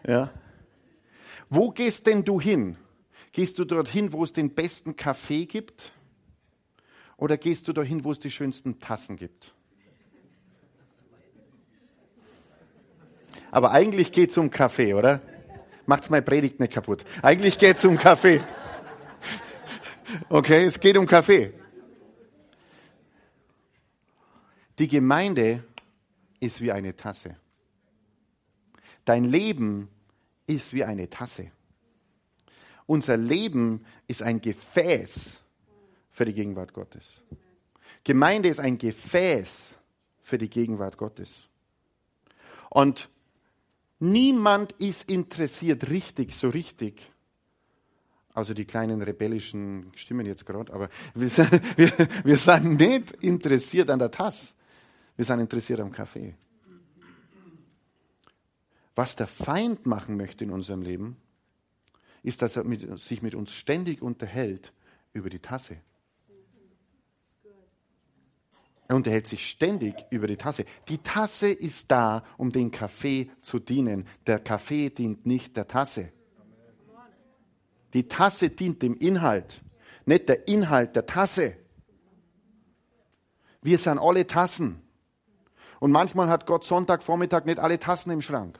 ja. 0.06 0.30
Wo 1.50 1.72
gehst 1.72 2.06
denn 2.06 2.26
du 2.26 2.42
hin? 2.42 2.76
Gehst 3.32 3.58
du 3.58 3.64
dorthin, 3.64 4.12
wo 4.12 4.26
es 4.26 4.34
den 4.34 4.54
besten 4.54 4.98
Kaffee 4.98 5.46
gibt? 5.46 5.94
Oder 7.16 7.38
gehst 7.38 7.70
du 7.70 7.72
dorthin, 7.72 8.04
wo 8.04 8.12
es 8.12 8.20
die 8.20 8.30
schönsten 8.30 8.82
Tassen 8.82 9.16
gibt? 9.16 9.54
Aber 13.50 13.72
eigentlich 13.72 14.12
geht 14.12 14.32
es 14.32 14.38
um 14.38 14.52
Kaffee, 14.52 14.94
oder? 14.94 15.22
Macht's 15.86 16.10
meine 16.10 16.24
Predigt 16.24 16.60
nicht 16.60 16.74
kaputt. 16.74 17.06
Eigentlich 17.22 17.58
geht 17.58 17.78
es 17.78 17.86
um 17.86 17.96
Kaffee. 17.96 18.44
Okay, 20.28 20.66
es 20.66 20.78
geht 20.78 20.98
um 20.98 21.06
Kaffee. 21.06 21.54
Die 24.78 24.90
Gemeinde 24.90 25.64
ist 26.42 26.60
wie 26.60 26.74
eine 26.74 26.96
Tasse. 26.98 27.38
Dein 29.06 29.24
Leben 29.24 29.88
ist 30.48 30.74
wie 30.74 30.84
eine 30.84 31.10
Tasse. 31.10 31.52
Unser 32.86 33.16
Leben 33.16 33.86
ist 34.08 34.22
ein 34.22 34.42
Gefäß 34.42 35.40
für 36.10 36.26
die 36.26 36.34
Gegenwart 36.34 36.74
Gottes. 36.74 37.22
Gemeinde 38.04 38.50
ist 38.50 38.60
ein 38.60 38.78
Gefäß 38.78 39.70
für 40.22 40.38
die 40.38 40.50
Gegenwart 40.50 40.98
Gottes. 40.98 41.48
Und 42.70 43.10
niemand 44.00 44.74
ist 44.74 45.10
interessiert, 45.10 45.90
richtig, 45.90 46.34
so 46.34 46.50
richtig, 46.50 47.12
außer 48.34 48.54
die 48.54 48.66
kleinen 48.66 49.02
rebellischen 49.02 49.92
Stimmen 49.96 50.26
jetzt 50.26 50.46
gerade, 50.46 50.74
aber 50.74 50.90
wir 51.14 51.30
wir, 51.76 51.92
wir 52.24 52.38
sind 52.38 52.80
nicht 52.80 53.12
interessiert 53.24 53.90
an 53.90 54.00
der 54.00 54.12
Tasse. 54.12 54.54
Wir 55.22 55.26
sind 55.26 55.40
interessiert 55.40 55.80
am 55.80 55.92
Kaffee. 55.92 56.34
Was 58.96 59.16
der 59.16 59.28
Feind 59.28 59.86
machen 59.86 60.18
möchte 60.18 60.44
in 60.44 60.50
unserem 60.50 60.82
Leben, 60.82 61.16
ist, 62.24 62.42
dass 62.42 62.56
er 62.56 62.64
mit, 62.64 63.00
sich 63.00 63.22
mit 63.22 63.36
uns 63.36 63.52
ständig 63.52 64.02
unterhält 64.02 64.74
über 65.14 65.30
die 65.30 65.38
Tasse. 65.38 65.78
Er 68.88 68.96
unterhält 68.96 69.28
sich 69.28 69.48
ständig 69.48 69.94
über 70.10 70.26
die 70.26 70.38
Tasse. 70.38 70.66
Die 70.90 70.98
Tasse 70.98 71.50
ist 71.50 71.92
da, 71.92 72.26
um 72.38 72.52
den 72.52 72.72
Kaffee 72.72 73.30
zu 73.42 73.60
dienen. 73.60 74.08
Der 74.26 74.40
Kaffee 74.40 74.90
dient 74.90 75.28
nicht 75.28 75.56
der 75.56 75.68
Tasse. 75.68 76.12
Die 77.94 78.08
Tasse 78.08 78.50
dient 78.50 78.82
dem 78.82 78.96
Inhalt, 78.96 79.62
nicht 80.04 80.28
der 80.28 80.48
Inhalt 80.48 80.96
der 80.96 81.06
Tasse. 81.06 81.58
Wir 83.62 83.78
sind 83.78 84.00
alle 84.00 84.26
Tassen. 84.26 84.82
Und 85.82 85.92
manchmal 85.92 86.30
hat 86.30 86.46
Gott 86.46 86.64
Sonntagvormittag 86.64 87.46
nicht 87.46 87.58
alle 87.58 87.80
Tassen 87.80 88.12
im 88.12 88.22
Schrank. 88.22 88.60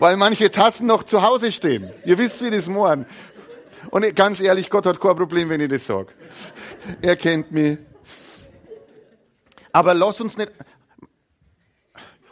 Weil 0.00 0.16
manche 0.16 0.50
Tassen 0.50 0.88
noch 0.88 1.04
zu 1.04 1.22
Hause 1.22 1.52
stehen. 1.52 1.92
Ihr 2.04 2.18
wisst, 2.18 2.42
wie 2.42 2.50
das 2.50 2.66
morgen. 2.66 3.06
Und 3.92 4.16
ganz 4.16 4.40
ehrlich, 4.40 4.68
Gott 4.68 4.84
hat 4.84 5.00
kein 5.00 5.14
Problem, 5.14 5.48
wenn 5.48 5.60
ich 5.60 5.68
das 5.68 5.86
sage. 5.86 6.08
Er 7.00 7.14
kennt 7.14 7.52
mich. 7.52 7.78
Aber 9.70 9.94
lass 9.94 10.20
uns 10.20 10.36
nicht. 10.36 10.50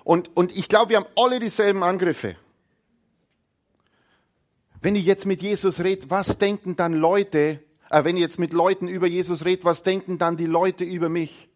Und, 0.02 0.36
und 0.36 0.58
ich 0.58 0.68
glaube, 0.68 0.88
wir 0.88 0.96
haben 0.96 1.06
alle 1.14 1.38
dieselben 1.38 1.84
Angriffe. 1.84 2.34
Wenn 4.82 4.94
ich 4.94 5.04
jetzt 5.04 5.26
mit 5.26 5.42
Jesus 5.42 5.80
rede, 5.80 6.08
was 6.08 6.38
denken 6.38 6.76
dann 6.76 6.94
Leute, 6.94 7.60
äh, 7.90 8.04
wenn 8.04 8.16
ich 8.16 8.22
jetzt 8.22 8.38
mit 8.38 8.52
Leuten 8.52 8.88
über 8.88 9.06
Jesus 9.06 9.44
rede, 9.44 9.64
was 9.64 9.82
denken 9.82 10.18
dann 10.18 10.36
die 10.36 10.46
Leute 10.46 10.84
über 10.84 11.08
mich? 11.08 11.48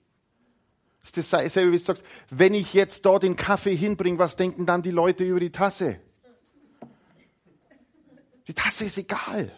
Das 1.02 1.16
ist 1.18 1.32
dasselbe, 1.32 1.72
wie 1.72 1.78
du 1.78 1.84
sagst, 1.84 2.02
wenn 2.30 2.54
ich 2.54 2.72
jetzt 2.74 3.04
dort 3.04 3.22
den 3.22 3.36
Kaffee 3.36 3.76
hinbringe, 3.76 4.18
was 4.18 4.36
denken 4.36 4.66
dann 4.66 4.82
die 4.82 4.90
Leute 4.90 5.24
über 5.24 5.40
die 5.40 5.52
Tasse? 5.52 5.98
Die 8.46 8.54
Tasse 8.54 8.84
ist 8.84 8.98
egal. 8.98 9.52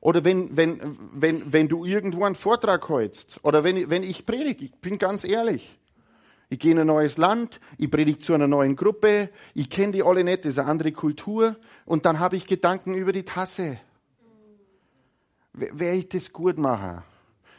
Oder 0.00 0.24
wenn, 0.24 0.56
wenn, 0.56 0.98
wenn, 1.12 1.52
wenn 1.52 1.68
du 1.68 1.84
irgendwo 1.84 2.24
einen 2.24 2.34
Vortrag 2.34 2.88
hältst, 2.88 3.40
oder 3.42 3.64
wenn, 3.64 3.90
wenn 3.90 4.02
ich 4.02 4.24
predige, 4.24 4.66
ich 4.66 4.74
bin 4.76 4.98
ganz 4.98 5.24
ehrlich, 5.24 5.78
ich 6.52 6.58
gehe 6.58 6.72
in 6.72 6.80
ein 6.80 6.88
neues 6.88 7.16
Land, 7.16 7.60
ich 7.78 7.88
predige 7.88 8.18
zu 8.18 8.34
einer 8.34 8.48
neuen 8.48 8.74
Gruppe, 8.74 9.30
ich 9.54 9.70
kenne 9.70 9.92
die 9.92 10.02
alle 10.02 10.24
nicht, 10.24 10.44
das 10.44 10.54
ist 10.54 10.58
eine 10.58 10.68
andere 10.68 10.90
Kultur. 10.90 11.56
Und 11.86 12.04
dann 12.04 12.18
habe 12.18 12.36
ich 12.36 12.44
Gedanken 12.44 12.94
über 12.94 13.12
die 13.12 13.24
Tasse. 13.24 13.78
wer 15.52 15.94
ich 15.94 16.08
das 16.08 16.32
gut 16.32 16.58
mache, 16.58 17.04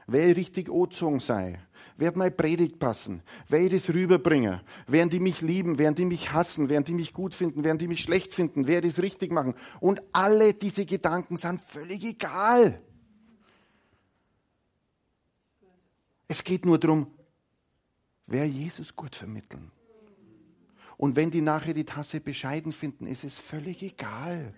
wer 0.07 0.27
ich 0.27 0.36
richtig 0.36 0.69
angezogen 0.69 1.21
sei, 1.21 1.60
wer 1.95 2.15
meine 2.17 2.31
Predigt 2.31 2.79
passen, 2.79 3.24
wer 3.48 3.62
ich 3.62 3.69
das 3.69 3.93
rüberbringe, 3.93 4.62
während 4.88 5.13
die 5.13 5.19
mich 5.21 5.39
lieben, 5.39 5.77
während 5.79 5.98
die 5.98 6.05
mich 6.05 6.33
hassen, 6.33 6.67
während 6.67 6.89
die 6.89 6.93
mich 6.93 7.13
gut 7.13 7.33
finden, 7.33 7.63
während 7.63 7.81
die 7.81 7.88
mich 7.88 8.01
schlecht 8.01 8.33
finden, 8.33 8.67
wer 8.67 8.81
das 8.81 9.01
richtig 9.01 9.31
machen. 9.31 9.55
Und 9.79 10.01
alle 10.12 10.53
diese 10.53 10.86
Gedanken 10.86 11.38
sind 11.38 11.62
völlig 11.62 12.03
egal. 12.03 12.81
Es 16.27 16.43
geht 16.43 16.65
nur 16.65 16.77
darum, 16.77 17.07
wer 18.31 18.47
Jesus 18.47 18.95
gut 18.95 19.15
vermitteln. 19.15 19.71
Und 20.97 21.15
wenn 21.15 21.31
die 21.31 21.41
nachher 21.41 21.73
die 21.73 21.83
Tasse 21.83 22.19
bescheiden 22.19 22.71
finden, 22.71 23.07
ist 23.07 23.23
es 23.23 23.35
völlig 23.35 23.81
egal. 23.81 24.53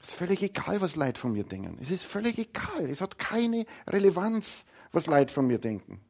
Es 0.00 0.08
ist 0.10 0.14
völlig 0.14 0.42
egal, 0.42 0.80
was 0.80 0.96
Leid 0.96 1.18
von 1.18 1.32
mir 1.32 1.44
denken. 1.44 1.78
Es 1.80 1.90
ist 1.90 2.04
völlig 2.04 2.38
egal. 2.38 2.88
Es 2.88 3.00
hat 3.00 3.18
keine 3.18 3.66
Relevanz, 3.86 4.64
was 4.92 5.06
Leid 5.06 5.30
von 5.30 5.46
mir 5.46 5.58
denken. 5.58 6.00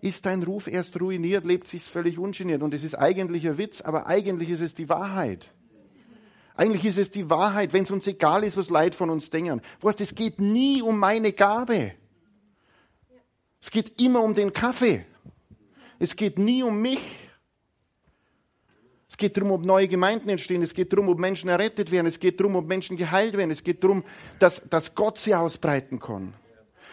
Ist 0.00 0.26
dein 0.26 0.42
Ruf 0.42 0.66
erst 0.66 1.00
ruiniert, 1.00 1.44
lebt 1.44 1.68
sich 1.68 1.84
völlig 1.84 2.18
ungeniert. 2.18 2.62
Und 2.62 2.74
es 2.74 2.82
ist 2.84 2.94
eigentlich 2.94 3.46
ein 3.46 3.58
Witz, 3.58 3.80
aber 3.80 4.06
eigentlich 4.06 4.50
ist 4.50 4.60
es 4.60 4.74
die 4.74 4.88
Wahrheit. 4.88 5.52
Eigentlich 6.56 6.84
ist 6.86 6.98
es 6.98 7.10
die 7.10 7.28
Wahrheit, 7.28 7.72
wenn 7.72 7.84
es 7.84 7.90
uns 7.90 8.06
egal 8.06 8.42
ist, 8.42 8.56
was 8.56 8.70
Leid 8.70 8.94
von 8.94 9.10
uns 9.10 9.28
denken. 9.28 9.60
Weißt, 9.82 10.00
es 10.00 10.14
geht 10.14 10.40
nie 10.40 10.80
um 10.80 10.98
meine 10.98 11.32
Gabe. 11.32 11.92
Es 13.60 13.70
geht 13.70 14.00
immer 14.00 14.22
um 14.22 14.34
den 14.34 14.52
Kaffee. 14.52 15.04
Es 15.98 16.16
geht 16.16 16.38
nie 16.38 16.62
um 16.62 16.80
mich. 16.80 17.28
Es 19.08 19.16
geht 19.16 19.36
darum, 19.36 19.50
ob 19.50 19.64
neue 19.64 19.88
Gemeinden 19.88 20.28
entstehen. 20.28 20.62
Es 20.62 20.72
geht 20.72 20.92
darum, 20.92 21.08
ob 21.08 21.18
Menschen 21.18 21.48
errettet 21.48 21.90
werden. 21.90 22.06
Es 22.06 22.18
geht 22.18 22.40
darum, 22.40 22.56
ob 22.56 22.66
Menschen 22.66 22.96
geheilt 22.96 23.36
werden. 23.36 23.50
Es 23.50 23.62
geht 23.62 23.82
darum, 23.82 24.02
dass, 24.38 24.62
dass 24.68 24.94
Gott 24.94 25.18
sie 25.18 25.34
ausbreiten 25.34 26.00
kann. 26.00 26.34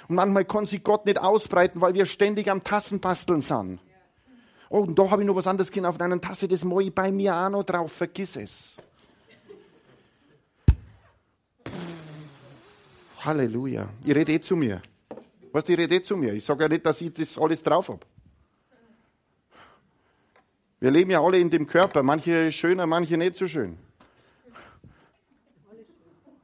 Und 0.08 0.16
manchmal 0.16 0.46
kann 0.46 0.66
sie 0.66 0.80
Gott 0.80 1.06
nicht 1.06 1.20
ausbreiten, 1.20 1.80
weil 1.82 1.94
wir 1.94 2.06
ständig 2.06 2.50
am 2.50 2.64
Tassenbasteln 2.64 3.42
sind. 3.42 3.80
Oh, 4.70 4.80
und 4.80 4.98
da 4.98 5.10
habe 5.10 5.22
ich 5.22 5.28
noch 5.28 5.36
was 5.36 5.48
anderes 5.48 5.70
gesehen 5.70 5.86
auf 5.86 6.00
einer 6.02 6.20
Tasse, 6.20 6.48
das 6.48 6.64
mache 6.64 6.84
ich 6.84 6.96
bei 6.96 7.12
mir 7.12 7.36
auch 7.36 7.50
noch 7.50 7.64
drauf. 7.64 7.92
Vergiss 7.92 8.36
es. 8.36 8.76
Halleluja. 13.26 13.90
Ich 14.04 14.14
rede 14.14 14.34
eh 14.34 14.42
zu 14.42 14.56
mir. 14.56 14.82
Was, 15.52 15.70
ich 15.70 15.78
rede 15.78 15.96
eh 15.96 16.02
zu 16.02 16.18
mir. 16.18 16.34
Ich 16.34 16.44
sage 16.44 16.64
ja 16.64 16.70
nicht, 16.70 16.86
dass 16.86 17.00
ich 17.02 17.14
das 17.14 17.38
alles 17.38 17.62
drauf 17.64 17.90
habe. 17.90 18.06
Wir 20.80 20.92
leben 20.92 21.12
ja 21.12 21.22
alle 21.22 21.40
in 21.40 21.50
dem 21.50 21.66
Körper. 21.66 22.04
Manche 22.04 22.52
schöner, 22.52 22.86
manche 22.86 23.18
nicht 23.18 23.36
so 23.36 23.48
schön. 23.48 23.78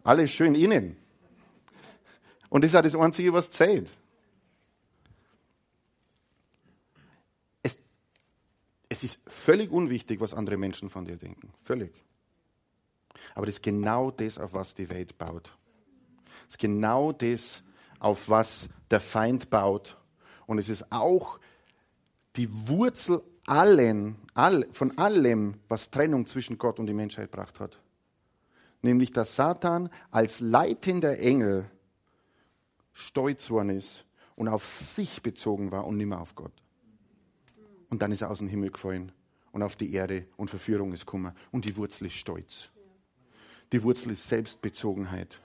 Alles 0.03 0.31
schön 0.31 0.55
innen. 0.55 0.95
Und 2.49 2.63
das 2.63 2.71
ist 2.71 2.75
auch 2.75 2.81
das 2.81 2.95
Einzige, 2.95 3.33
was 3.33 3.49
zählt. 3.49 3.91
Es, 7.61 7.77
es 8.87 9.03
ist 9.03 9.19
völlig 9.27 9.71
unwichtig, 9.71 10.19
was 10.21 10.33
andere 10.33 10.57
Menschen 10.57 10.89
von 10.89 11.05
dir 11.05 11.17
denken. 11.17 11.51
Völlig. 11.63 11.93
Aber 13.35 13.45
das 13.45 13.55
ist 13.55 13.63
genau 13.63 14.11
das, 14.11 14.37
auf 14.37 14.53
was 14.53 14.73
die 14.73 14.89
Welt 14.89 15.17
baut 15.17 15.51
ist 16.49 16.59
genau 16.59 17.11
das, 17.11 17.63
auf 17.99 18.27
was 18.27 18.69
der 18.89 18.99
Feind 18.99 19.49
baut. 19.49 19.97
Und 20.47 20.57
es 20.57 20.67
ist 20.67 20.91
auch 20.91 21.39
die 22.35 22.49
Wurzel 22.67 23.21
allen, 23.45 24.15
all, 24.33 24.67
von 24.71 24.97
allem, 24.97 25.59
was 25.67 25.91
Trennung 25.91 26.25
zwischen 26.25 26.57
Gott 26.57 26.79
und 26.79 26.87
die 26.87 26.93
Menschheit 26.93 27.31
gebracht 27.31 27.59
hat. 27.59 27.79
Nämlich, 28.81 29.11
dass 29.11 29.35
Satan 29.35 29.89
als 30.09 30.39
leitender 30.39 31.19
Engel 31.19 31.69
stolz 32.93 33.49
worden 33.49 33.71
ist 33.71 34.05
und 34.35 34.47
auf 34.47 34.65
sich 34.65 35.21
bezogen 35.21 35.71
war 35.71 35.85
und 35.85 35.97
nicht 35.97 36.07
mehr 36.07 36.21
auf 36.21 36.35
Gott. 36.35 36.53
Und 37.89 38.01
dann 38.01 38.11
ist 38.11 38.21
er 38.21 38.31
aus 38.31 38.39
dem 38.39 38.47
Himmel 38.47 38.71
gefallen 38.71 39.11
und 39.51 39.63
auf 39.63 39.75
die 39.75 39.93
Erde 39.93 40.25
und 40.37 40.49
Verführung 40.49 40.93
ist 40.93 41.05
gekommen. 41.05 41.33
Und 41.51 41.65
die 41.65 41.75
Wurzel 41.75 42.05
ist 42.07 42.13
Stolz. 42.13 42.69
Die 43.71 43.83
Wurzel 43.83 44.11
ist 44.11 44.27
Selbstbezogenheit 44.27 45.39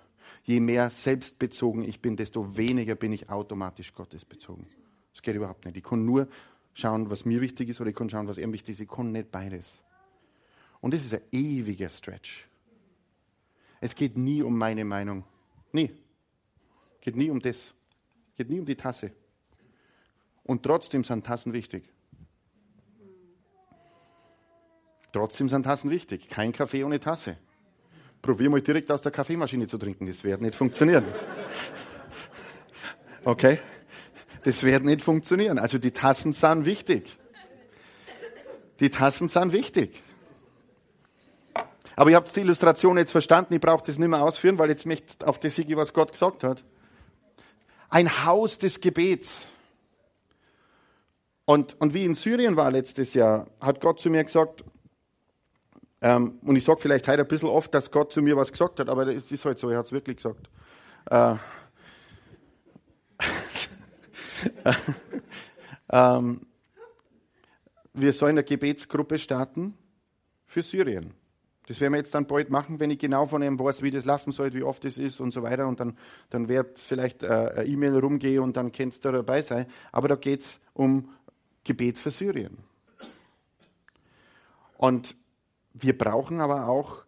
je 0.44 0.60
mehr 0.60 0.90
selbstbezogen 0.90 1.82
ich 1.84 2.00
bin, 2.00 2.16
desto 2.16 2.56
weniger 2.56 2.94
bin 2.94 3.12
ich 3.12 3.28
automatisch 3.30 3.94
gottesbezogen. 3.94 4.66
Das 5.12 5.22
geht 5.22 5.34
überhaupt 5.34 5.64
nicht. 5.64 5.76
Ich 5.76 5.84
kann 5.84 6.04
nur 6.04 6.28
schauen, 6.74 7.10
was 7.10 7.24
mir 7.24 7.40
wichtig 7.40 7.68
ist, 7.68 7.80
oder 7.80 7.90
ich 7.90 7.96
kann 7.96 8.10
schauen, 8.10 8.28
was 8.28 8.38
ihm 8.38 8.52
wichtig 8.52 8.74
ist. 8.74 8.80
Ich 8.80 8.88
kann 8.88 9.12
nicht 9.12 9.30
beides. 9.30 9.82
Und 10.80 10.92
das 10.92 11.04
ist 11.04 11.14
ein 11.14 11.22
ewiger 11.32 11.88
Stretch. 11.88 12.46
Es 13.80 13.94
geht 13.94 14.16
nie 14.16 14.42
um 14.42 14.56
meine 14.56 14.84
Meinung. 14.84 15.24
Nie. 15.72 15.90
Es 16.96 17.00
geht 17.00 17.16
nie 17.16 17.30
um 17.30 17.40
das. 17.40 17.56
Es 17.56 18.36
geht 18.36 18.50
nie 18.50 18.60
um 18.60 18.66
die 18.66 18.76
Tasse. 18.76 19.12
Und 20.42 20.62
trotzdem 20.62 21.04
sind 21.04 21.24
Tassen 21.24 21.52
wichtig. 21.52 21.88
Trotzdem 25.12 25.48
sind 25.48 25.62
Tassen 25.62 25.90
wichtig. 25.90 26.28
Kein 26.28 26.52
Kaffee 26.52 26.84
ohne 26.84 27.00
Tasse. 27.00 27.38
Probier 28.24 28.48
mal 28.48 28.62
direkt 28.62 28.90
aus 28.90 29.02
der 29.02 29.12
Kaffeemaschine 29.12 29.66
zu 29.66 29.76
trinken. 29.76 30.06
Das 30.06 30.24
wird 30.24 30.40
nicht 30.40 30.54
funktionieren. 30.54 31.04
Okay? 33.22 33.58
Das 34.44 34.62
wird 34.62 34.82
nicht 34.82 35.02
funktionieren. 35.02 35.58
Also 35.58 35.76
die 35.76 35.90
Tassen 35.90 36.32
sind 36.32 36.64
wichtig. 36.64 37.18
Die 38.80 38.88
Tassen 38.88 39.28
sind 39.28 39.52
wichtig. 39.52 40.02
Aber 41.96 42.08
ihr 42.08 42.16
habt 42.16 42.34
die 42.34 42.40
Illustration 42.40 42.96
jetzt 42.96 43.12
verstanden. 43.12 43.52
Ich 43.52 43.60
brauche 43.60 43.84
das 43.84 43.98
nicht 43.98 44.08
mehr 44.08 44.22
ausführen, 44.22 44.58
weil 44.58 44.70
jetzt 44.70 44.86
möchte 44.86 45.26
auf 45.26 45.38
das 45.38 45.54
Sigi, 45.54 45.76
was 45.76 45.92
Gott 45.92 46.12
gesagt 46.12 46.44
hat. 46.44 46.64
Ein 47.90 48.24
Haus 48.24 48.58
des 48.58 48.80
Gebets. 48.80 49.46
Und, 51.44 51.78
und 51.78 51.92
wie 51.92 52.06
in 52.06 52.14
Syrien 52.14 52.56
war 52.56 52.70
letztes 52.70 53.12
Jahr, 53.12 53.44
hat 53.60 53.82
Gott 53.82 54.00
zu 54.00 54.08
mir 54.08 54.24
gesagt, 54.24 54.64
ähm, 56.04 56.38
und 56.44 56.54
ich 56.54 56.64
sage 56.64 56.82
vielleicht 56.82 57.08
heute 57.08 57.22
ein 57.22 57.28
bisschen 57.28 57.48
oft, 57.48 57.72
dass 57.72 57.90
Gott 57.90 58.12
zu 58.12 58.20
mir 58.20 58.36
was 58.36 58.52
gesagt 58.52 58.78
hat, 58.78 58.90
aber 58.90 59.06
es 59.06 59.32
ist 59.32 59.42
halt 59.46 59.58
so, 59.58 59.70
er 59.70 59.78
hat 59.78 59.86
es 59.86 59.92
wirklich 59.92 60.18
gesagt. 60.18 60.50
Äh, 61.06 61.36
ähm, 65.90 66.42
wir 67.94 68.12
sollen 68.12 68.32
eine 68.32 68.44
Gebetsgruppe 68.44 69.18
starten 69.18 69.78
für 70.46 70.60
Syrien. 70.60 71.14
Das 71.68 71.80
werden 71.80 71.94
wir 71.94 72.00
jetzt 72.00 72.14
dann 72.14 72.26
bald 72.26 72.50
machen, 72.50 72.80
wenn 72.80 72.90
ich 72.90 72.98
genau 72.98 73.24
von 73.24 73.42
ihm 73.42 73.58
weiß, 73.58 73.80
wie 73.80 73.90
das 73.90 74.04
laufen 74.04 74.30
soll, 74.30 74.52
wie 74.52 74.62
oft 74.62 74.84
es 74.84 74.98
ist 74.98 75.20
und 75.20 75.32
so 75.32 75.42
weiter. 75.42 75.66
Und 75.66 75.80
dann, 75.80 75.96
dann 76.28 76.48
wird 76.48 76.78
vielleicht 76.78 77.22
äh, 77.22 77.28
eine 77.28 77.64
E-Mail 77.64 77.98
rumgehen 78.00 78.42
und 78.42 78.58
dann 78.58 78.72
kannst 78.72 79.06
du 79.06 79.10
dabei 79.10 79.40
sein. 79.40 79.64
Aber 79.90 80.08
da 80.08 80.16
geht 80.16 80.40
es 80.40 80.60
um 80.74 81.08
Gebet 81.64 81.98
für 81.98 82.10
Syrien. 82.10 82.58
Und 84.76 85.16
wir 85.74 85.98
brauchen 85.98 86.40
aber 86.40 86.68
auch 86.68 87.04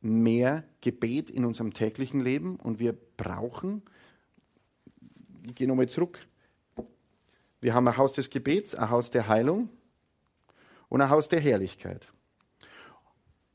mehr 0.00 0.64
Gebet 0.80 1.30
in 1.30 1.44
unserem 1.44 1.74
täglichen 1.74 2.20
Leben 2.20 2.56
und 2.56 2.78
wir 2.78 2.96
brauchen, 3.16 3.82
ich 5.42 5.54
gehe 5.54 5.68
nochmal 5.68 5.88
zurück, 5.88 6.26
wir 7.60 7.74
haben 7.74 7.88
ein 7.88 7.96
Haus 7.96 8.12
des 8.12 8.30
Gebets, 8.30 8.74
ein 8.74 8.90
Haus 8.90 9.10
der 9.10 9.26
Heilung 9.26 9.68
und 10.88 11.00
ein 11.00 11.10
Haus 11.10 11.28
der 11.28 11.40
Herrlichkeit. 11.40 12.06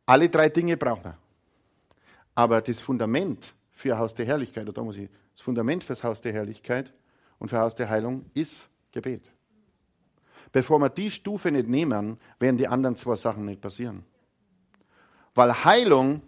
Alle 0.06 0.30
drei 0.30 0.50
Dinge 0.50 0.76
brauchen 0.76 1.04
wir. 1.04 1.17
Aber 2.34 2.62
das 2.62 2.82
Fundament 2.82 3.54
für 3.72 3.93
ein 3.93 4.00
Haus 4.00 4.15
der 4.15 4.26
Herrlichkeit, 4.26 4.63
oder 4.63 4.74
da 4.74 4.84
muss 4.84 4.98
ich, 4.98 5.10
das 5.34 5.41
Fundament 5.41 5.84
für 5.84 5.93
das 5.93 6.04
Haus 6.04 6.19
der 6.22 6.34
Herrlichkeit 6.34 6.91
und 7.38 7.50
für 7.50 7.60
Haus 7.60 7.76
der 7.76 7.89
Heilung 7.89 8.26
ist 8.34 8.67
Gebet. 8.91 9.32
Bevor 10.52 10.80
wir 10.80 10.89
die 10.89 11.12
Stufe 11.12 11.52
nicht 11.52 11.67
nehmen, 11.67 12.17
werden 12.39 12.58
die 12.58 12.67
anderen 12.67 12.95
zwei 12.95 13.15
Sachen 13.15 13.45
nicht 13.45 13.62
passieren. 13.62 14.04
Weil 15.36 15.63
Heilung 15.63 16.22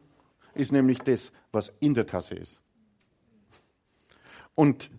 ist 0.53 0.71
nämlich 0.71 0.99
das, 0.99 1.31
was 1.51 1.71
in 1.79 1.93
der 1.93 2.05
Tasse 2.05 2.35
ist. 2.35 2.59
Und 4.55 4.89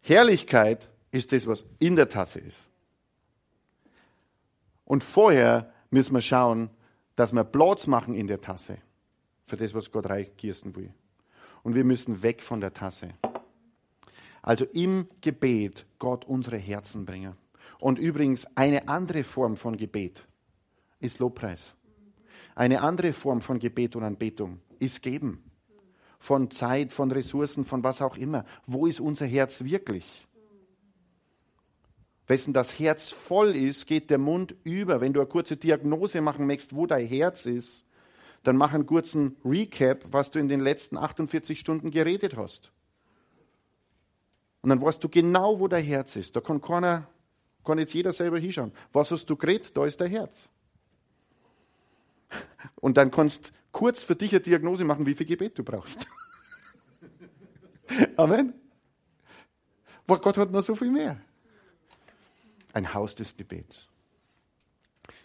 Herrlichkeit 0.00 0.88
ist 1.10 1.32
das, 1.32 1.46
was 1.46 1.64
in 1.78 1.96
der 1.96 2.08
Tasse 2.08 2.40
ist. 2.40 2.58
Und 4.84 5.04
vorher 5.04 5.72
müssen 5.90 6.14
wir 6.14 6.22
schauen, 6.22 6.70
dass 7.16 7.32
wir 7.32 7.44
Platz 7.44 7.86
machen 7.86 8.14
in 8.14 8.26
der 8.26 8.40
Tasse 8.40 8.78
für 9.46 9.56
das, 9.56 9.74
was 9.74 9.90
Gott 9.90 10.08
reingießen 10.08 10.74
will. 10.74 10.92
Und 11.62 11.74
wir 11.74 11.84
müssen 11.84 12.22
weg 12.22 12.42
von 12.42 12.60
der 12.60 12.74
Tasse. 12.74 13.10
Also 14.42 14.64
im 14.64 15.08
Gebet 15.20 15.86
Gott 15.98 16.24
unsere 16.24 16.56
Herzen 16.56 17.04
bringen. 17.04 17.36
Und 17.78 17.98
übrigens 17.98 18.46
eine 18.56 18.88
andere 18.88 19.22
Form 19.22 19.56
von 19.56 19.76
Gebet 19.76 20.26
ist 20.98 21.20
Lobpreis. 21.20 21.74
Eine 22.54 22.82
andere 22.82 23.12
Form 23.12 23.40
von 23.40 23.58
Gebet 23.58 23.96
und 23.96 24.02
Anbetung 24.02 24.60
ist 24.78 25.02
Geben. 25.02 25.50
Von 26.18 26.50
Zeit, 26.50 26.92
von 26.92 27.10
Ressourcen, 27.10 27.64
von 27.64 27.82
was 27.82 28.00
auch 28.00 28.16
immer. 28.16 28.44
Wo 28.66 28.86
ist 28.86 29.00
unser 29.00 29.26
Herz 29.26 29.64
wirklich? 29.64 30.26
wessen 32.32 32.54
das 32.54 32.78
Herz 32.78 33.10
voll 33.10 33.54
ist, 33.54 33.86
geht 33.86 34.08
der 34.08 34.16
Mund 34.16 34.54
über. 34.64 35.02
Wenn 35.02 35.12
du 35.12 35.20
eine 35.20 35.28
kurze 35.28 35.58
Diagnose 35.58 36.22
machen 36.22 36.46
möchtest, 36.46 36.74
wo 36.74 36.86
dein 36.86 37.06
Herz 37.06 37.44
ist, 37.44 37.84
dann 38.42 38.56
mach 38.56 38.72
einen 38.72 38.86
kurzen 38.86 39.36
Recap, 39.44 40.04
was 40.10 40.30
du 40.30 40.38
in 40.38 40.48
den 40.48 40.60
letzten 40.60 40.96
48 40.96 41.58
Stunden 41.60 41.90
geredet 41.90 42.36
hast. 42.36 42.72
Und 44.62 44.70
dann 44.70 44.80
weißt 44.80 45.04
du 45.04 45.08
genau, 45.08 45.60
wo 45.60 45.68
dein 45.68 45.84
Herz 45.84 46.16
ist. 46.16 46.34
Da 46.34 46.40
kann 46.40 46.60
keiner, 46.60 47.06
kann 47.64 47.78
jetzt 47.78 47.92
jeder 47.92 48.12
selber 48.12 48.38
hinschauen. 48.38 48.72
Was 48.92 49.10
hast 49.10 49.26
du 49.26 49.36
geredet? 49.36 49.76
Da 49.76 49.84
ist 49.84 50.00
dein 50.00 50.10
Herz. 50.10 50.48
Und 52.76 52.96
dann 52.96 53.10
kannst 53.10 53.52
kurz 53.72 54.02
für 54.02 54.16
dich 54.16 54.32
eine 54.32 54.40
Diagnose 54.40 54.84
machen, 54.84 55.06
wie 55.06 55.14
viel 55.14 55.26
Gebet 55.26 55.58
du 55.58 55.64
brauchst. 55.64 56.06
Amen. 58.16 58.54
Weil 60.06 60.18
Gott 60.18 60.36
hat 60.36 60.50
noch 60.50 60.62
so 60.62 60.74
viel 60.74 60.90
mehr. 60.90 61.20
Ein 62.72 62.92
Haus 62.94 63.14
des 63.14 63.36
Gebets. 63.36 63.88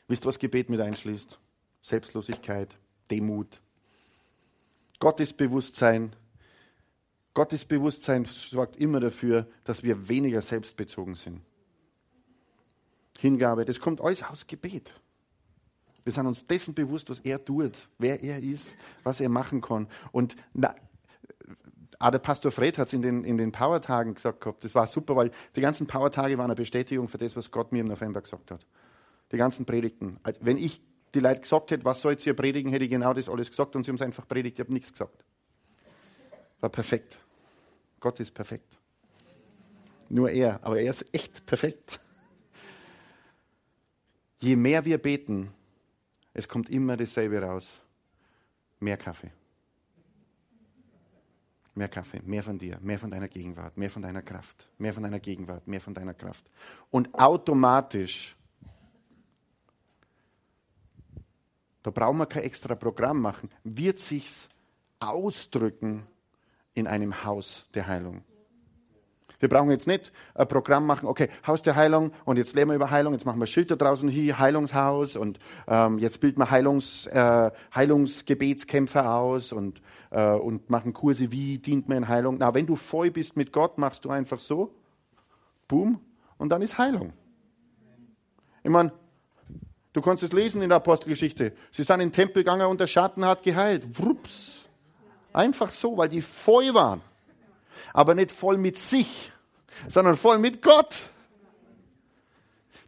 Wisst 0.08 0.24
ihr, 0.24 0.28
was 0.28 0.40
Gebet 0.40 0.70
mit 0.70 0.80
einschließt? 0.80 1.40
Selbstlosigkeit, 1.82 2.76
Demut, 3.10 3.60
Gottesbewusstsein. 5.00 6.16
Gottesbewusstsein 7.34 8.26
sorgt 8.26 8.78
immer 8.78 9.00
dafür, 9.00 9.48
dass 9.64 9.84
wir 9.84 10.10
weniger 10.10 10.42
selbstbezogen 10.42 11.16
sind. 11.16 11.42
Hingabe, 13.20 13.66
das 13.66 13.80
kommt 13.80 14.02
alles 14.02 14.24
aus 14.24 14.48
Gebet. 14.48 14.94
Wir 16.08 16.14
sind 16.14 16.26
uns 16.26 16.48
dessen 16.48 16.74
bewusst, 16.74 17.10
was 17.10 17.20
er 17.20 17.44
tut, 17.44 17.90
wer 17.98 18.24
er 18.24 18.42
ist, 18.42 18.66
was 19.04 19.20
er 19.20 19.28
machen 19.28 19.60
kann. 19.60 19.90
Und 20.14 20.38
na, 20.54 20.74
auch 22.00 22.12
der 22.12 22.20
Pastor 22.20 22.50
Fred 22.50 22.78
hat 22.78 22.88
es 22.88 22.94
in 22.94 23.02
den, 23.02 23.26
in 23.26 23.38
den 23.38 23.52
Power-Tagen 23.52 24.14
gesagt 24.14 24.40
gehabt. 24.40 24.64
Das 24.64 24.74
war 24.74 24.88
super, 24.88 25.18
weil 25.18 25.32
die 25.58 25.60
ganzen 25.60 25.86
Power-Tage 25.86 26.38
waren 26.38 26.46
eine 26.46 26.56
Bestätigung 26.56 27.10
für 27.10 27.18
das, 27.18 27.36
was 27.36 27.52
Gott 27.52 27.74
mir 27.74 27.82
im 27.82 27.88
November 27.88 28.22
gesagt 28.22 28.52
hat. 28.52 28.66
Die 29.34 29.36
ganzen 29.36 29.66
Predigten. 29.66 30.18
Also 30.24 30.40
wenn 30.44 30.58
ich 30.58 30.82
die 31.14 31.20
Leute 31.20 31.42
gesagt 31.42 31.72
hätte, 31.72 31.84
was 31.84 32.00
soll 32.00 32.16
ihr 32.24 32.34
predigen, 32.34 32.72
hätte 32.72 32.86
ich 32.86 32.90
genau 32.90 33.14
das 33.14 33.28
alles 33.28 33.50
gesagt 33.50 33.76
und 33.76 33.84
sie 33.84 33.92
haben 33.92 33.98
es 33.98 34.02
einfach 34.02 34.30
predigt, 34.30 34.60
ich 34.60 34.60
habe 34.62 34.72
nichts 34.72 34.94
gesagt. 34.94 35.26
War 36.62 36.70
perfekt. 36.70 37.18
Gott 38.00 38.18
ist 38.22 38.34
perfekt. 38.34 38.78
Nur 40.08 40.30
er, 40.30 40.64
aber 40.64 40.80
er 40.80 40.92
ist 40.92 41.06
echt 41.14 41.46
perfekt. 41.46 42.00
Je 44.40 44.56
mehr 44.56 44.86
wir 44.86 45.00
beten, 45.00 45.52
es 46.38 46.48
kommt 46.48 46.70
immer 46.70 46.96
dasselbe 46.96 47.42
raus. 47.42 47.68
Mehr 48.80 48.96
Kaffee. 48.96 49.32
Mehr 51.74 51.90
Kaffee, 51.90 52.22
mehr 52.26 52.44
von 52.44 52.60
dir, 52.60 52.78
mehr 52.80 53.00
von 53.00 53.10
deiner 53.10 53.28
Gegenwart, 53.28 53.76
mehr 53.76 53.90
von 53.90 54.04
deiner 54.04 54.22
Kraft, 54.22 54.70
mehr 54.78 54.94
von 54.94 55.04
deiner 55.04 55.20
Gegenwart, 55.20 55.68
mehr 55.68 55.82
von 55.82 55.94
deiner 55.96 56.14
Kraft. 56.14 56.50
Und 56.92 57.14
automatisch, 57.16 58.36
da 61.82 61.90
brauchen 61.90 62.20
wir 62.20 62.26
kein 62.28 62.44
extra 62.44 62.76
Programm 62.76 63.20
machen, 63.20 63.50
wird 63.64 64.00
sich's 64.00 64.48
ausdrücken 65.00 66.06
in 66.76 66.86
einem 66.86 67.24
Haus 67.24 67.66
der 67.74 67.88
Heilung. 67.88 68.24
Wir 69.40 69.50
brauchen 69.50 69.70
jetzt 69.70 69.86
nicht 69.86 70.12
ein 70.34 70.48
Programm 70.48 70.86
machen, 70.86 71.08
okay, 71.08 71.30
Haus 71.46 71.62
der 71.62 71.76
Heilung 71.76 72.12
und 72.26 72.38
jetzt 72.38 72.56
lernen 72.56 72.72
wir 72.72 72.76
über 72.76 72.90
Heilung, 72.90 73.14
jetzt 73.14 73.26
machen 73.26 73.40
wir 73.40 73.46
Schilder 73.46 73.76
draußen 73.76 74.10
hier, 74.10 74.40
Heilungshaus 74.40 75.16
und 75.16 75.38
ähm, 75.68 76.00
jetzt 76.00 76.20
bilden 76.20 76.40
wir 76.40 76.50
Heilungs, 76.50 77.06
äh, 77.08 77.52
Heilungsgebetskämpfer 77.76 79.14
aus 79.14 79.54
und, 79.54 79.82
äh, 80.10 80.32
und 80.32 80.72
machen 80.72 80.94
Kurse, 80.94 81.32
wie 81.32 81.60
dient 81.60 81.88
man 81.88 82.00
in 82.00 82.08
Heilung. 82.08 82.38
Na, 82.40 82.56
wenn 82.56 82.66
du 82.66 82.76
voll 82.76 83.12
bist 83.12 83.38
mit 83.38 83.52
Gott, 83.52 83.78
machst 83.78 84.06
du 84.06 84.10
einfach 84.10 84.40
so, 84.40 84.74
boom, 85.68 86.00
und 86.40 86.50
dann 86.50 86.64
ist 86.64 86.80
Heilung. 86.80 87.14
Ich 88.64 88.72
meine, 88.72 88.92
du 89.94 90.02
kannst 90.02 90.24
es 90.24 90.32
lesen 90.32 90.64
in 90.64 90.70
der 90.70 90.78
Apostelgeschichte. 90.78 91.54
Sie 91.72 91.84
sind 91.84 91.94
in 91.96 92.10
den 92.10 92.12
Tempel 92.12 92.44
gegangen 92.44 92.66
und 92.66 92.80
der 92.80 92.88
Schatten 92.88 93.24
hat 93.24 93.44
geheilt. 93.44 94.00
Wrups. 94.00 94.56
Einfach 95.32 95.70
so, 95.70 95.96
weil 95.96 96.10
die 96.10 96.22
voll 96.22 96.74
waren 96.74 97.02
aber 97.98 98.14
nicht 98.14 98.30
voll 98.30 98.60
mit 98.60 98.78
sich, 98.78 99.32
sondern 99.88 100.18
voll 100.18 100.38
mit 100.38 100.62
Gott. 100.62 101.10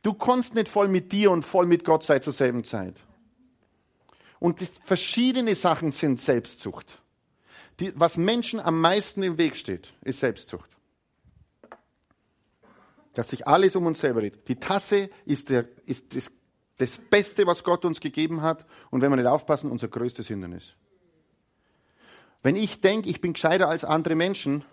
Du 0.03 0.13
kannst 0.13 0.53
nicht 0.53 0.69
voll 0.69 0.87
mit 0.87 1.11
dir 1.11 1.31
und 1.31 1.41
voll 1.43 1.65
mit 1.65 1.83
Gott 1.83 2.03
sein 2.03 2.21
zur 2.21 2.31
selben 2.31 2.63
Zeit. 2.63 2.95
Und 4.37 4.61
verschiedene 4.83 5.55
Sachen 5.55 5.91
sind 5.93 6.19
Selbstzucht. 6.19 7.01
Die, 7.79 7.91
was 7.95 8.17
Menschen 8.17 8.59
am 8.59 8.79
meisten 8.79 9.23
im 9.23 9.39
Weg 9.39 9.55
steht, 9.57 9.91
ist 10.01 10.19
Selbstzucht. 10.19 10.69
Dass 13.15 13.29
sich 13.29 13.47
alles 13.47 13.75
um 13.75 13.87
uns 13.87 14.01
selber 14.01 14.19
dreht. 14.19 14.47
Die 14.47 14.57
Tasse 14.57 15.09
ist, 15.25 15.49
der, 15.49 15.67
ist 15.87 16.15
das, 16.15 16.31
das 16.77 16.99
Beste, 17.09 17.47
was 17.47 17.63
Gott 17.63 17.83
uns 17.83 17.99
gegeben 17.99 18.43
hat. 18.43 18.63
Und 18.91 19.01
wenn 19.01 19.11
wir 19.11 19.15
nicht 19.15 19.25
aufpassen, 19.25 19.71
unser 19.71 19.87
größtes 19.87 20.27
Hindernis. 20.27 20.75
Wenn 22.43 22.55
ich 22.55 22.79
denke, 22.79 23.09
ich 23.09 23.21
bin 23.21 23.33
gescheiter 23.33 23.69
als 23.69 23.83
andere 23.83 24.13
Menschen, 24.13 24.63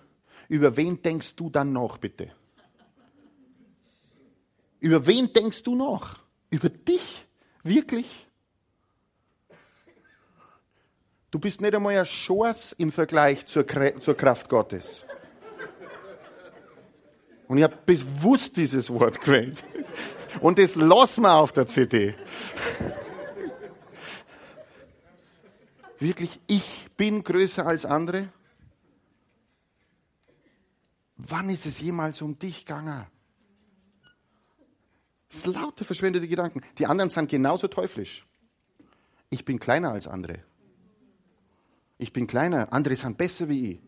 über 0.48 0.76
wen 0.76 1.02
denkst 1.02 1.36
du 1.36 1.50
dann 1.50 1.72
noch, 1.72 1.98
bitte? 1.98 2.32
Über 4.80 5.06
wen 5.06 5.32
denkst 5.32 5.62
du 5.62 5.74
noch? 5.74 6.18
Über 6.50 6.68
dich? 6.68 7.26
Wirklich? 7.62 8.28
Du 11.30 11.38
bist 11.38 11.60
nicht 11.60 11.74
einmal 11.74 11.98
ein 11.98 12.06
Schors 12.06 12.72
im 12.72 12.92
Vergleich 12.92 13.44
zur, 13.46 13.66
zur 14.00 14.16
Kraft 14.16 14.48
Gottes. 14.48 15.04
Und 17.48 17.58
ich 17.58 17.64
habe 17.64 17.76
bewusst 17.84 18.56
dieses 18.56 18.90
Wort 18.90 19.20
gewählt. 19.20 19.64
Und 20.40 20.58
das 20.58 20.74
lassen 20.74 21.22
wir 21.22 21.34
auf 21.34 21.52
der 21.52 21.66
CD. 21.66 22.14
Wirklich, 25.98 26.40
ich 26.46 26.88
bin 26.96 27.22
größer 27.22 27.66
als 27.66 27.84
andere? 27.84 28.28
Wann 31.28 31.50
ist 31.50 31.66
es 31.66 31.80
jemals 31.80 32.22
um 32.22 32.38
dich 32.38 32.64
gegangen? 32.64 33.04
Das 35.28 35.40
sind 35.40 35.54
lauter 35.54 35.84
verschwendete 35.84 36.28
Gedanken. 36.28 36.62
Die 36.78 36.86
anderen 36.86 37.10
sind 37.10 37.28
genauso 37.28 37.66
teuflisch. 37.66 38.24
Ich 39.30 39.44
bin 39.44 39.58
kleiner 39.58 39.90
als 39.90 40.06
andere. 40.06 40.44
Ich 41.98 42.12
bin 42.12 42.28
kleiner, 42.28 42.72
andere 42.72 42.94
sind 42.94 43.18
besser 43.18 43.48
wie 43.48 43.72
ich. 43.72 43.80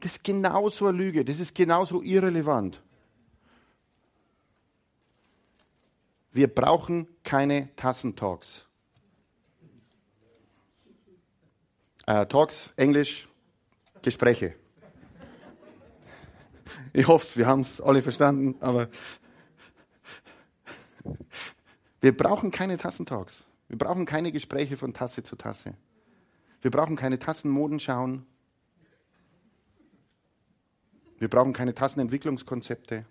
Das 0.00 0.12
ist 0.12 0.24
genauso 0.24 0.86
eine 0.88 0.98
Lüge, 0.98 1.24
das 1.24 1.40
ist 1.40 1.54
genauso 1.54 2.02
irrelevant. 2.02 2.82
Wir 6.32 6.54
brauchen 6.54 7.08
keine 7.22 7.74
Tassentalks. 7.76 8.66
Äh, 12.06 12.26
Talks, 12.26 12.74
Englisch, 12.76 13.26
Gespräche. 14.02 14.54
Ich 16.96 17.06
hoffe, 17.08 17.36
wir 17.36 17.46
haben 17.46 17.60
es 17.60 17.78
alle 17.78 18.02
verstanden, 18.02 18.56
aber 18.60 18.88
wir 22.00 22.16
brauchen 22.16 22.50
keine 22.50 22.78
Tassentalks. 22.78 23.44
Wir 23.68 23.76
brauchen 23.76 24.06
keine 24.06 24.32
Gespräche 24.32 24.78
von 24.78 24.94
Tasse 24.94 25.22
zu 25.22 25.36
Tasse. 25.36 25.74
Wir 26.62 26.70
brauchen 26.70 26.96
keine 26.96 27.18
Tassenmoden 27.18 27.80
schauen. 27.80 28.24
Wir 31.18 31.28
brauchen 31.28 31.52
keine 31.52 31.74
Tassenentwicklungskonzepte. 31.74 33.04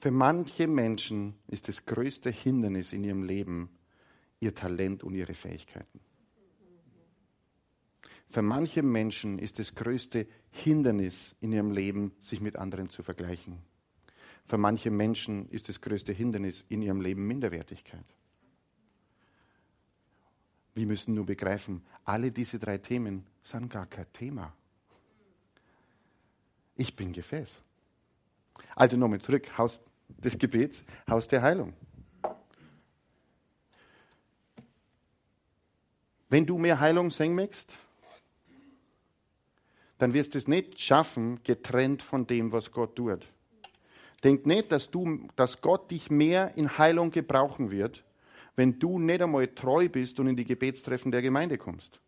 Für 0.00 0.10
manche 0.10 0.66
Menschen 0.66 1.34
ist 1.46 1.68
das 1.68 1.86
größte 1.86 2.28
Hindernis 2.28 2.92
in 2.92 3.04
ihrem 3.04 3.22
Leben 3.22 3.70
ihr 4.38 4.54
Talent 4.54 5.02
und 5.02 5.14
ihre 5.14 5.32
Fähigkeiten. 5.32 5.98
Für 8.30 8.42
manche 8.42 8.82
Menschen 8.82 9.38
ist 9.38 9.58
das 9.58 9.74
größte 9.74 10.26
Hindernis 10.50 11.34
in 11.40 11.52
ihrem 11.52 11.70
Leben, 11.70 12.12
sich 12.20 12.40
mit 12.40 12.56
anderen 12.56 12.90
zu 12.90 13.02
vergleichen. 13.02 13.58
Für 14.46 14.58
manche 14.58 14.90
Menschen 14.90 15.48
ist 15.50 15.68
das 15.68 15.80
größte 15.80 16.12
Hindernis 16.12 16.64
in 16.68 16.82
ihrem 16.82 17.00
Leben 17.00 17.26
Minderwertigkeit. 17.26 18.04
Wir 20.74 20.86
müssen 20.86 21.14
nur 21.14 21.26
begreifen, 21.26 21.84
alle 22.04 22.30
diese 22.30 22.58
drei 22.58 22.78
Themen 22.78 23.26
sind 23.42 23.70
gar 23.70 23.86
kein 23.86 24.10
Thema. 24.12 24.54
Ich 26.76 26.94
bin 26.94 27.12
Gefäß. 27.12 27.62
Also 28.76 28.96
nochmal 28.96 29.20
zurück, 29.20 29.58
Haus 29.58 29.80
des 30.08 30.38
Gebets, 30.38 30.84
Haus 31.08 31.26
der 31.28 31.42
Heilung. 31.42 31.72
Wenn 36.28 36.46
du 36.46 36.58
mehr 36.58 36.78
Heilung 36.78 37.10
sehen 37.10 37.34
möchtest, 37.34 37.74
dann 39.98 40.14
wirst 40.14 40.34
du 40.34 40.38
es 40.38 40.48
nicht 40.48 40.80
schaffen, 40.80 41.40
getrennt 41.42 42.02
von 42.02 42.26
dem, 42.26 42.52
was 42.52 42.70
Gott 42.70 42.96
tut. 42.96 43.26
Denk 44.24 44.46
nicht, 44.46 44.72
dass, 44.72 44.90
du, 44.90 45.28
dass 45.36 45.60
Gott 45.60 45.90
dich 45.90 46.10
mehr 46.10 46.56
in 46.56 46.78
Heilung 46.78 47.10
gebrauchen 47.10 47.70
wird, 47.70 48.04
wenn 48.56 48.78
du 48.78 48.98
nicht 48.98 49.22
einmal 49.22 49.46
treu 49.48 49.88
bist 49.88 50.18
und 50.18 50.26
in 50.26 50.36
die 50.36 50.44
Gebetstreffen 50.44 51.12
der 51.12 51.22
Gemeinde 51.22 51.58
kommst. 51.58 52.00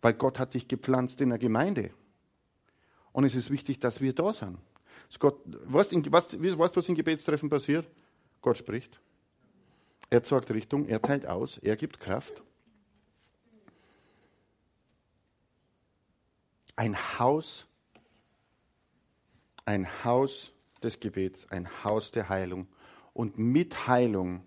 Weil 0.00 0.14
Gott 0.14 0.38
hat 0.38 0.54
dich 0.54 0.68
gepflanzt 0.68 1.20
in 1.20 1.30
der 1.30 1.38
Gemeinde. 1.38 1.90
Und 3.12 3.24
es 3.24 3.34
ist 3.34 3.50
wichtig, 3.50 3.80
dass 3.80 4.00
wir 4.00 4.12
da 4.12 4.32
sind. 4.32 4.58
Gott, 5.18 5.40
weißt, 5.44 5.92
du, 5.92 6.12
was, 6.12 6.38
was 6.38 6.88
in 6.88 6.94
Gebetstreffen 6.94 7.50
passiert? 7.50 7.88
Gott 8.40 8.58
spricht. 8.58 9.00
Er 10.08 10.22
zeigt 10.22 10.50
Richtung, 10.50 10.86
er 10.86 11.02
teilt 11.02 11.26
aus, 11.26 11.58
er 11.58 11.76
gibt 11.76 12.00
Kraft. 12.00 12.42
Ein 16.76 16.96
Haus, 17.18 17.66
ein 19.64 19.86
Haus 20.04 20.52
des 20.82 21.00
Gebets, 21.00 21.46
ein 21.50 21.84
Haus 21.84 22.10
der 22.10 22.28
Heilung. 22.28 22.68
Und 23.12 23.38
mit 23.38 23.86
Heilung 23.86 24.42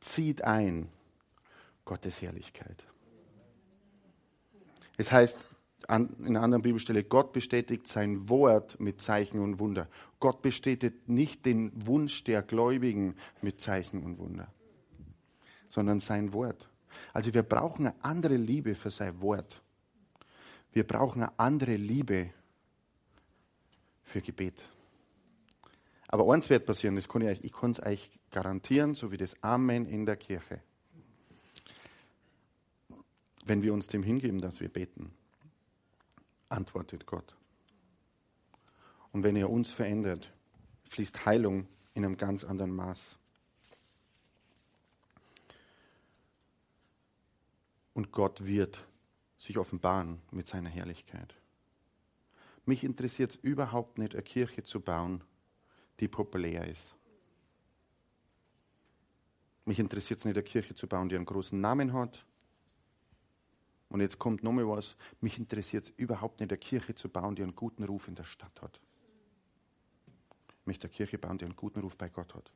zieht 0.00 0.42
ein 0.42 0.88
Gottes 1.84 2.22
Herrlichkeit. 2.22 2.84
Es 4.96 5.10
heißt 5.10 5.36
in 5.88 6.08
einer 6.26 6.42
anderen 6.42 6.62
Bibelstelle, 6.62 7.04
Gott 7.04 7.32
bestätigt 7.32 7.88
sein 7.88 8.28
Wort 8.28 8.80
mit 8.80 9.00
Zeichen 9.02 9.40
und 9.40 9.58
Wunder. 9.58 9.88
Gott 10.18 10.40
bestätigt 10.40 11.08
nicht 11.08 11.44
den 11.44 11.86
Wunsch 11.86 12.24
der 12.24 12.42
Gläubigen 12.42 13.16
mit 13.42 13.60
Zeichen 13.60 14.02
und 14.02 14.18
Wunder, 14.18 14.48
sondern 15.68 16.00
sein 16.00 16.32
Wort. 16.32 16.70
Also 17.12 17.34
wir 17.34 17.42
brauchen 17.42 17.86
eine 17.86 17.96
andere 18.02 18.36
Liebe 18.36 18.74
für 18.74 18.90
sein 18.90 19.20
Wort. 19.20 19.60
Wir 20.74 20.84
brauchen 20.84 21.22
eine 21.22 21.38
andere 21.38 21.76
Liebe 21.76 22.30
für 24.02 24.20
Gebet. 24.20 24.60
Aber 26.08 26.32
eins 26.32 26.50
wird 26.50 26.66
passieren, 26.66 26.96
das 26.96 27.08
kann 27.08 27.22
ich, 27.22 27.28
euch, 27.28 27.44
ich 27.44 27.52
kann 27.52 27.70
es 27.70 27.80
euch 27.80 28.10
garantieren, 28.32 28.94
so 28.94 29.12
wie 29.12 29.16
das 29.16 29.40
Amen 29.40 29.86
in 29.86 30.04
der 30.04 30.16
Kirche. 30.16 30.60
Wenn 33.44 33.62
wir 33.62 33.72
uns 33.72 33.86
dem 33.86 34.02
hingeben, 34.02 34.40
dass 34.40 34.58
wir 34.58 34.68
beten, 34.68 35.14
antwortet 36.48 37.06
Gott. 37.06 37.36
Und 39.12 39.22
wenn 39.22 39.36
er 39.36 39.50
uns 39.50 39.70
verändert, 39.70 40.28
fließt 40.86 41.24
Heilung 41.24 41.68
in 41.94 42.04
einem 42.04 42.16
ganz 42.16 42.42
anderen 42.42 42.74
Maß. 42.74 43.16
Und 47.92 48.10
Gott 48.10 48.44
wird 48.44 48.84
sich 49.44 49.58
offenbaren 49.58 50.22
mit 50.30 50.46
seiner 50.46 50.70
Herrlichkeit. 50.70 51.34
Mich 52.64 52.82
interessiert 52.82 53.32
es 53.32 53.36
überhaupt 53.36 53.98
nicht, 53.98 54.14
eine 54.14 54.22
Kirche 54.22 54.62
zu 54.62 54.80
bauen, 54.80 55.22
die 56.00 56.08
populär 56.08 56.66
ist. 56.66 56.96
Mich 59.66 59.78
interessiert 59.78 60.20
es 60.20 60.24
nicht, 60.24 60.36
eine 60.36 60.44
Kirche 60.44 60.74
zu 60.74 60.86
bauen, 60.86 61.08
die 61.10 61.16
einen 61.16 61.26
großen 61.26 61.60
Namen 61.60 61.92
hat. 61.92 62.24
Und 63.90 64.00
jetzt 64.00 64.18
kommt 64.18 64.42
nochmal 64.42 64.66
was. 64.66 64.96
Mich 65.20 65.38
interessiert 65.38 65.84
es 65.84 65.92
überhaupt 65.96 66.40
nicht, 66.40 66.50
eine 66.50 66.58
Kirche 66.58 66.94
zu 66.94 67.08
bauen, 67.10 67.36
die 67.36 67.42
einen 67.42 67.54
guten 67.54 67.84
Ruf 67.84 68.08
in 68.08 68.14
der 68.14 68.24
Stadt 68.24 68.62
hat. 68.62 68.80
Ich 70.60 70.66
möchte 70.66 70.86
eine 70.86 70.94
Kirche 70.94 71.18
bauen, 71.18 71.36
die 71.36 71.44
einen 71.44 71.56
guten 71.56 71.80
Ruf 71.80 71.96
bei 71.96 72.08
Gott 72.08 72.34
hat. 72.34 72.50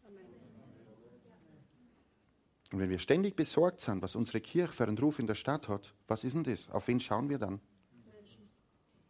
Und 2.73 2.81
wenn 2.81 2.91
wir 2.91 2.99
ständig 2.99 3.35
besorgt 3.35 3.81
sind, 3.81 4.03
was 4.03 4.15
unsere 4.15 4.41
Kirche 4.41 4.73
für 4.73 4.85
einen 4.85 4.99
Ruf 4.99 5.19
in 5.19 5.27
der 5.27 5.35
Stadt 5.35 5.69
hat, 5.69 5.95
was 6.07 6.25
ist 6.25 6.35
denn 6.35 6.45
das? 6.45 6.69
Auf 6.71 6.89
wen 6.89 7.01
schauen 7.01 7.29
wir 7.29 7.39
dann? 7.39 7.61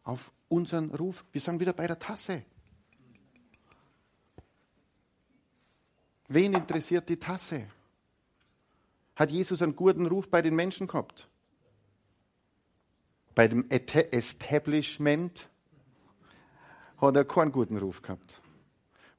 Auf 0.05 0.33
unseren 0.49 0.91
Ruf. 0.95 1.25
Wir 1.33 1.41
sind 1.41 1.59
wieder 1.61 1.73
bei 1.73 1.87
der 1.87 1.99
Tasse. 1.99 2.45
Wen 6.29 6.55
interessiert 6.55 7.09
die 7.09 7.17
Tasse? 7.17 7.69
Hat 9.17 9.31
Jesus 9.31 9.61
einen 9.63 9.75
guten 9.75 10.07
Ruf 10.07 10.29
bei 10.29 10.41
den 10.41 10.55
Menschen 10.55 10.87
gehabt? 10.87 11.29
Bei 13.35 13.49
dem 13.49 13.69
Establishment 13.69 15.49
hat 16.99 17.17
er 17.17 17.25
keinen 17.25 17.51
guten 17.51 17.77
Ruf 17.79 18.03
gehabt. 18.03 18.41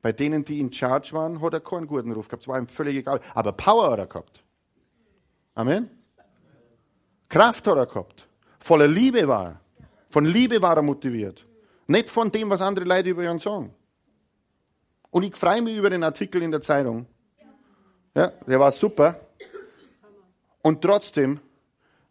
Bei 0.01 0.11
denen, 0.11 0.45
die 0.45 0.59
in 0.59 0.71
Charge 0.71 1.11
waren, 1.13 1.41
hat 1.41 1.53
er 1.53 1.59
keinen 1.59 1.87
guten 1.87 2.11
Ruf 2.11 2.27
gehabt. 2.27 2.43
Es 2.43 2.47
war 2.47 2.57
ihm 2.57 2.67
völlig 2.67 2.95
egal. 2.95 3.19
Aber 3.33 3.51
Power 3.51 3.91
hat 3.91 3.99
er 3.99 4.07
gehabt. 4.07 4.43
Amen. 5.55 5.89
Kraft 7.27 7.67
hat 7.67 7.77
er 7.77 7.85
gehabt. 7.85 8.27
Voller 8.59 8.87
Liebe 8.87 9.27
war 9.27 9.45
er. 9.45 9.61
Von 10.09 10.25
Liebe 10.25 10.61
war 10.61 10.75
er 10.75 10.81
motiviert. 10.81 11.45
Nicht 11.87 12.09
von 12.09 12.31
dem, 12.31 12.49
was 12.49 12.61
andere 12.61 12.85
Leute 12.85 13.09
über 13.09 13.29
ihn 13.29 13.39
sagen. 13.39 13.73
Und 15.11 15.23
ich 15.23 15.35
freue 15.35 15.61
mich 15.61 15.75
über 15.75 15.89
den 15.89 16.03
Artikel 16.03 16.41
in 16.41 16.51
der 16.51 16.61
Zeitung. 16.61 17.05
Ja, 18.15 18.27
der 18.47 18.59
war 18.59 18.71
super. 18.71 19.19
Und 20.61 20.81
trotzdem, 20.81 21.39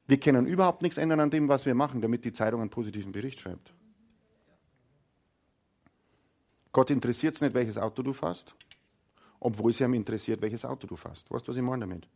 wir 0.07 0.19
können 0.19 0.47
überhaupt 0.47 0.83
nichts 0.83 0.99
ändern 0.99 1.21
an 1.21 1.31
dem, 1.31 1.49
was 1.49 1.67
wir 1.67 1.75
machen, 1.75 2.01
damit 2.01 2.25
die 2.25 2.33
Zeitung 2.33 2.61
einen 2.61 2.71
positiven 2.71 3.13
Bericht 3.13 3.41
schreibt. 3.41 3.73
Gott 6.73 6.91
interessiert 6.91 7.35
es 7.37 7.41
nicht, 7.41 7.55
welches 7.55 7.79
Auto 7.79 8.03
du 8.03 8.13
fährst, 8.13 8.55
obwohl 9.41 9.71
es 9.71 9.81
ihm 9.81 9.95
interessiert, 9.95 10.41
welches 10.43 10.65
Auto 10.65 10.87
du 10.87 10.97
fährst. 10.97 11.31
Weißt 11.31 11.47
du, 11.47 11.51
was 11.51 11.57
ich 11.57 11.63
meine 11.63 11.81
damit? 11.81 12.09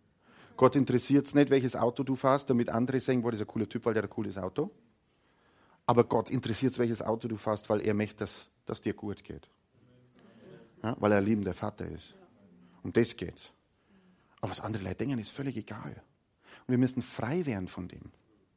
Gott 0.57 0.77
interessiert 0.77 1.27
es 1.27 1.35
nicht, 1.35 1.51
welches 1.51 1.75
Auto 1.75 2.03
du 2.03 2.15
fährst, 2.15 2.51
damit 2.51 2.69
andere 2.69 3.01
sagen, 3.01 3.25
war 3.25 3.33
das 3.33 3.41
ein 3.41 3.47
cooler 3.47 3.69
Typ, 3.69 3.85
weil 3.87 3.95
der 3.95 4.03
ein 4.03 4.11
cooles 4.11 4.37
Auto. 4.37 4.71
Aber 5.87 6.05
Gott 6.05 6.31
interessiert 6.31 6.73
es, 6.73 6.79
welches 6.79 7.03
Auto 7.03 7.29
du 7.29 7.37
fährst, 7.37 7.69
weil 7.71 7.81
er 7.81 7.95
möchte, 7.95 8.19
dass, 8.19 8.47
dass 8.67 8.81
dir 8.81 8.95
gut 8.95 9.25
geht. 9.25 9.49
Ja, 10.83 10.97
weil 11.01 11.13
er 11.13 11.19
ein 11.19 11.25
liebender 11.25 11.55
Vater 11.55 11.87
ist. 11.87 12.15
Um 12.83 12.93
das 12.93 13.17
geht's. 13.17 13.51
Aber 14.41 14.51
was 14.51 14.61
andere 14.61 14.83
Leute 14.83 14.97
denken, 14.97 15.19
ist 15.19 15.31
völlig 15.31 15.57
egal. 15.57 16.03
Und 16.67 16.69
wir 16.69 16.79
müssen 16.79 17.03
frei 17.03 17.47
werden 17.47 17.69
von 17.69 17.89
dem 17.89 18.13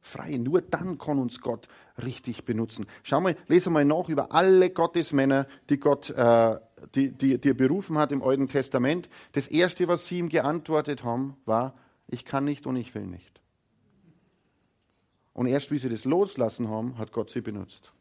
frei. 0.06 0.36
Nur 0.36 0.62
dann 0.62 0.98
kann 0.98 1.18
uns 1.18 1.40
Gott 1.40 1.68
richtig 2.02 2.44
benutzen. 2.44 2.86
Schau 3.02 3.20
mal, 3.20 3.36
lese 3.48 3.70
mal 3.70 3.84
nach 3.84 4.08
über 4.08 4.32
alle 4.32 4.70
Gottesmänner, 4.70 5.46
die 5.68 5.78
Gott, 5.78 6.10
äh, 6.10 6.58
die, 6.94 7.12
die, 7.12 7.38
die 7.38 7.48
er 7.50 7.54
berufen 7.54 7.98
hat 7.98 8.12
im 8.12 8.22
Alten 8.22 8.48
Testament. 8.48 9.08
Das 9.32 9.46
erste, 9.46 9.88
was 9.88 10.06
sie 10.06 10.18
ihm 10.18 10.28
geantwortet 10.28 11.04
haben, 11.04 11.36
war, 11.44 11.74
ich 12.08 12.24
kann 12.24 12.44
nicht 12.44 12.66
und 12.66 12.76
ich 12.76 12.94
will 12.94 13.06
nicht. 13.06 13.40
Und 15.32 15.46
erst 15.48 15.70
wie 15.70 15.78
sie 15.78 15.88
das 15.88 16.04
loslassen 16.04 16.70
haben, 16.70 16.96
hat 16.96 17.12
Gott 17.12 17.30
sie 17.30 17.42
benutzt. 17.42 17.92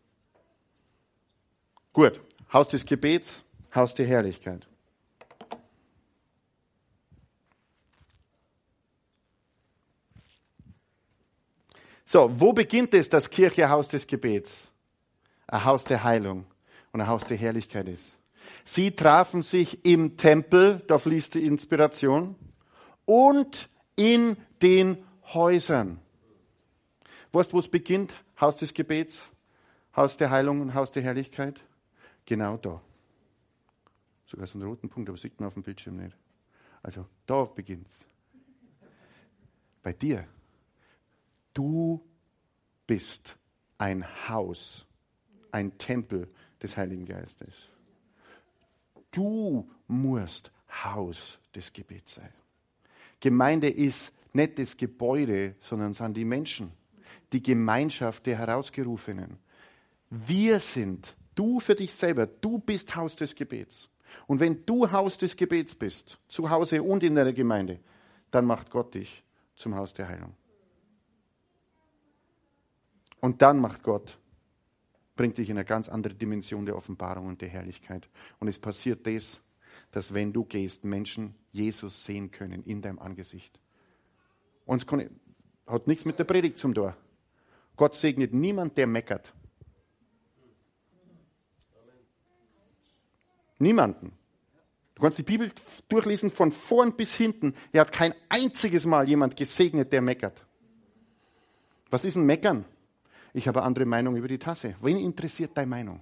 Gut, 1.91 2.21
Haus 2.53 2.67
des 2.69 2.85
Gebets, 2.85 3.43
Haus 3.73 3.93
der 3.93 4.05
Herrlichkeit. 4.05 4.67
So, 12.05 12.31
wo 12.39 12.53
beginnt 12.53 12.93
es, 12.93 13.09
dass 13.09 13.29
Kirche 13.29 13.67
Haus 13.69 13.87
des 13.87 14.05
Gebets, 14.05 14.67
ein 15.47 15.65
Haus 15.65 15.83
der 15.83 16.03
Heilung 16.03 16.45
und 16.91 17.01
ein 17.01 17.07
Haus 17.07 17.25
der 17.25 17.37
Herrlichkeit 17.37 17.87
ist? 17.87 18.15
Sie 18.63 18.91
trafen 18.91 19.41
sich 19.41 19.83
im 19.85 20.17
Tempel, 20.17 20.83
da 20.87 20.99
fließt 20.99 21.33
die 21.33 21.45
Inspiration, 21.45 22.35
und 23.05 23.69
in 23.95 24.37
den 24.61 25.03
Häusern. 25.33 25.99
Weißt 27.31 27.51
du, 27.51 27.57
wo 27.57 27.59
es 27.59 27.67
beginnt? 27.67 28.13
Haus 28.39 28.57
des 28.57 28.73
Gebets, 28.73 29.31
Haus 29.95 30.17
der 30.17 30.29
Heilung 30.29 30.61
und 30.61 30.73
Haus 30.73 30.91
der 30.91 31.03
Herrlichkeit? 31.03 31.59
Genau 32.25 32.57
da. 32.57 32.81
Sogar 34.25 34.47
so 34.47 34.57
einen 34.57 34.67
roten 34.67 34.89
Punkt, 34.89 35.09
aber 35.09 35.17
sieht 35.17 35.39
man 35.39 35.47
auf 35.47 35.53
dem 35.53 35.63
Bildschirm 35.63 35.97
nicht. 35.97 36.15
Also 36.83 37.05
da 37.25 37.45
beginnt 37.45 37.87
es. 37.87 37.93
Bei 39.81 39.93
dir. 39.93 40.27
Du 41.55 42.01
bist 42.85 43.37
ein 43.77 44.05
Haus, 44.27 44.85
ein 45.51 45.75
Tempel 45.79 46.29
des 46.61 46.77
Heiligen 46.77 47.05
Geistes. 47.05 47.53
Du 49.09 49.67
musst 49.87 50.51
Haus 50.83 51.39
des 51.55 51.71
Gebets 51.71 52.15
sein. 52.15 52.29
Gemeinde 53.21 53.69
ist 53.69 54.11
nicht 54.33 54.59
das 54.59 54.75
Gebäude, 54.75 55.55
sondern 55.61 55.93
sind 55.93 56.17
die 56.17 56.25
Menschen, 56.25 56.71
die 57.31 57.41
Gemeinschaft 57.41 58.25
der 58.25 58.37
Herausgerufenen. 58.37 59.37
Wir 60.09 60.59
sind, 60.59 61.15
du 61.35 61.61
für 61.61 61.75
dich 61.75 61.93
selber, 61.93 62.27
du 62.27 62.59
bist 62.59 62.95
Haus 62.97 63.15
des 63.15 63.33
Gebets. 63.33 63.89
Und 64.27 64.41
wenn 64.41 64.65
du 64.65 64.91
Haus 64.91 65.17
des 65.17 65.37
Gebets 65.37 65.73
bist, 65.73 66.19
zu 66.27 66.49
Hause 66.49 66.83
und 66.83 67.01
in 67.03 67.15
der 67.15 67.31
Gemeinde, 67.31 67.79
dann 68.29 68.45
macht 68.45 68.69
Gott 68.69 68.93
dich 68.93 69.23
zum 69.55 69.75
Haus 69.75 69.93
der 69.93 70.09
Heilung. 70.09 70.35
Und 73.25 73.41
dann 73.41 73.59
macht 73.59 73.81
Gott, 73.81 74.19
bringt 75.15 75.39
dich 75.39 75.49
in 75.49 75.57
eine 75.57 75.65
ganz 75.65 75.89
andere 75.89 76.13
Dimension 76.13 76.67
der 76.67 76.75
Offenbarung 76.75 77.25
und 77.25 77.41
der 77.41 77.49
Herrlichkeit. 77.49 78.07
Und 78.39 78.49
es 78.49 78.59
passiert 78.59 79.07
das, 79.07 79.41
dass 79.89 80.13
wenn 80.13 80.31
du 80.31 80.43
gehst, 80.43 80.83
Menschen 80.83 81.33
Jesus 81.51 82.05
sehen 82.05 82.29
können 82.29 82.61
in 82.65 82.83
deinem 82.83 82.99
Angesicht. 82.99 83.59
Und 84.67 84.85
es 84.85 85.09
hat 85.65 85.87
nichts 85.87 86.05
mit 86.05 86.19
der 86.19 86.25
Predigt 86.25 86.59
zum 86.59 86.75
Tor. 86.75 86.95
Gott 87.75 87.95
segnet 87.95 88.31
niemand, 88.31 88.77
der 88.77 88.85
meckert. 88.85 89.33
Niemanden. 93.57 94.11
Du 94.93 95.01
kannst 95.01 95.17
die 95.17 95.23
Bibel 95.23 95.51
durchlesen 95.89 96.29
von 96.29 96.51
vorn 96.51 96.95
bis 96.95 97.15
hinten. 97.15 97.55
Er 97.71 97.81
hat 97.81 97.91
kein 97.91 98.13
einziges 98.29 98.85
Mal 98.85 99.09
jemand 99.09 99.35
gesegnet, 99.35 99.91
der 99.91 100.03
meckert. 100.03 100.45
Was 101.89 102.05
ist 102.05 102.17
ein 102.17 102.27
Meckern? 102.27 102.65
Ich 103.35 103.49
habe 103.49 103.59
eine 103.59 103.67
andere 103.67 103.85
Meinung 103.85 104.15
über 104.15 104.29
die 104.29 104.39
Tasse. 104.39 104.75
Wen 104.81 104.95
interessiert 104.95 105.51
deine 105.57 105.67
Meinung? 105.67 105.99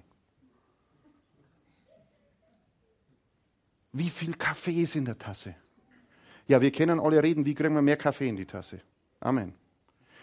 Wie 3.92 4.08
viel 4.08 4.34
Kaffee 4.34 4.82
ist 4.82 4.94
in 4.94 5.04
der 5.04 5.18
Tasse? 5.18 5.56
Ja, 6.46 6.60
wir 6.60 6.70
können 6.70 7.00
alle 7.00 7.20
reden, 7.20 7.44
wie 7.44 7.54
kriegen 7.54 7.74
wir 7.74 7.82
mehr 7.82 7.96
Kaffee 7.96 8.28
in 8.28 8.36
die 8.36 8.46
Tasse? 8.46 8.80
Amen. 9.18 9.52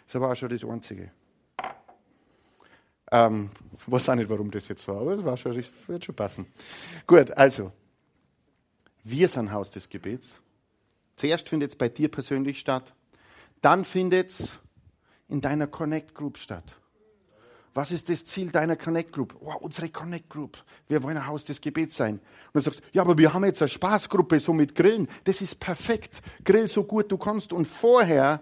Das 0.09 0.21
war 0.21 0.31
auch 0.31 0.35
schon 0.35 0.47
das 0.47 0.63
Einzige. 0.63 1.11
Ähm, 3.11 3.49
ich 3.77 3.91
weiß 3.91 4.07
auch 4.07 4.15
nicht, 4.15 4.29
warum 4.29 4.49
das 4.49 4.69
jetzt 4.69 4.87
war, 4.87 5.01
aber 5.01 5.15
es 5.15 5.23
war 5.25 5.35
schon, 5.35 5.61
wird 5.87 6.05
schon 6.05 6.15
passen. 6.15 6.47
Gut, 7.05 7.31
also, 7.31 7.73
wir 9.03 9.27
sind 9.27 9.51
Haus 9.51 9.69
des 9.69 9.89
Gebets. 9.89 10.39
Zuerst 11.17 11.49
findet 11.49 11.71
es 11.71 11.75
bei 11.77 11.89
dir 11.89 12.09
persönlich 12.09 12.57
statt, 12.57 12.93
dann 13.61 13.83
findet 13.83 14.31
es 14.31 14.59
in 15.27 15.41
deiner 15.41 15.67
Connect 15.67 16.15
Group 16.15 16.37
statt. 16.37 16.77
Was 17.73 17.91
ist 17.91 18.09
das 18.09 18.25
Ziel 18.25 18.51
deiner 18.51 18.75
Connect 18.75 19.13
Group? 19.13 19.37
Oh, 19.39 19.53
unsere 19.61 19.87
Connect 19.89 20.29
Group. 20.29 20.57
Wir 20.89 21.01
wollen 21.03 21.17
ein 21.17 21.25
Haus 21.25 21.45
des 21.45 21.61
Gebets 21.61 21.95
sein. 21.95 22.15
Und 22.15 22.55
du 22.55 22.61
sagst, 22.61 22.81
ja, 22.91 23.01
aber 23.01 23.17
wir 23.17 23.33
haben 23.33 23.45
jetzt 23.45 23.61
eine 23.61 23.69
Spaßgruppe, 23.69 24.39
so 24.39 24.51
mit 24.51 24.75
Grillen. 24.75 25.07
Das 25.23 25.41
ist 25.41 25.57
perfekt. 25.59 26.21
Grill 26.43 26.67
so 26.67 26.83
gut 26.83 27.09
du 27.09 27.17
kannst. 27.17 27.53
Und 27.53 27.67
vorher 27.67 28.41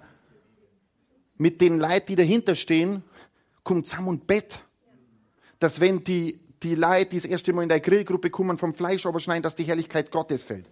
mit 1.38 1.62
den 1.62 1.80
Leuten, 1.80 2.08
die 2.08 2.15
dahinter 2.15 2.56
stehen, 2.56 3.04
kommt 3.63 3.88
zusammen 3.88 4.08
und 4.08 4.28
Bett. 4.28 4.63
Dass 5.60 5.80
wenn 5.80 6.04
die, 6.04 6.39
die 6.63 6.74
Leute, 6.74 7.12
die 7.12 7.18
das 7.18 7.26
erste 7.26 7.54
Mal 7.54 7.63
in 7.63 7.70
der 7.70 7.82
Grillgruppe 7.82 8.32
kommen, 8.32 8.58
vom 8.58 8.74
Fleisch 8.74 9.04
schneiden, 9.04 9.44
dass 9.44 9.54
die 9.54 9.63
Herrlichkeit 9.63 10.10
Gottes 10.10 10.42
fällt. 10.42 10.68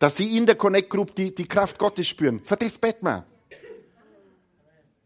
Dass 0.00 0.16
sie 0.16 0.36
in 0.36 0.46
der 0.46 0.56
Connect 0.56 0.90
Group 0.90 1.14
die, 1.14 1.32
die 1.32 1.46
Kraft 1.46 1.78
Gottes 1.78 2.08
spüren. 2.08 2.40
Für 2.44 2.56
das 2.56 2.76
bett 2.76 3.04
man. 3.04 3.22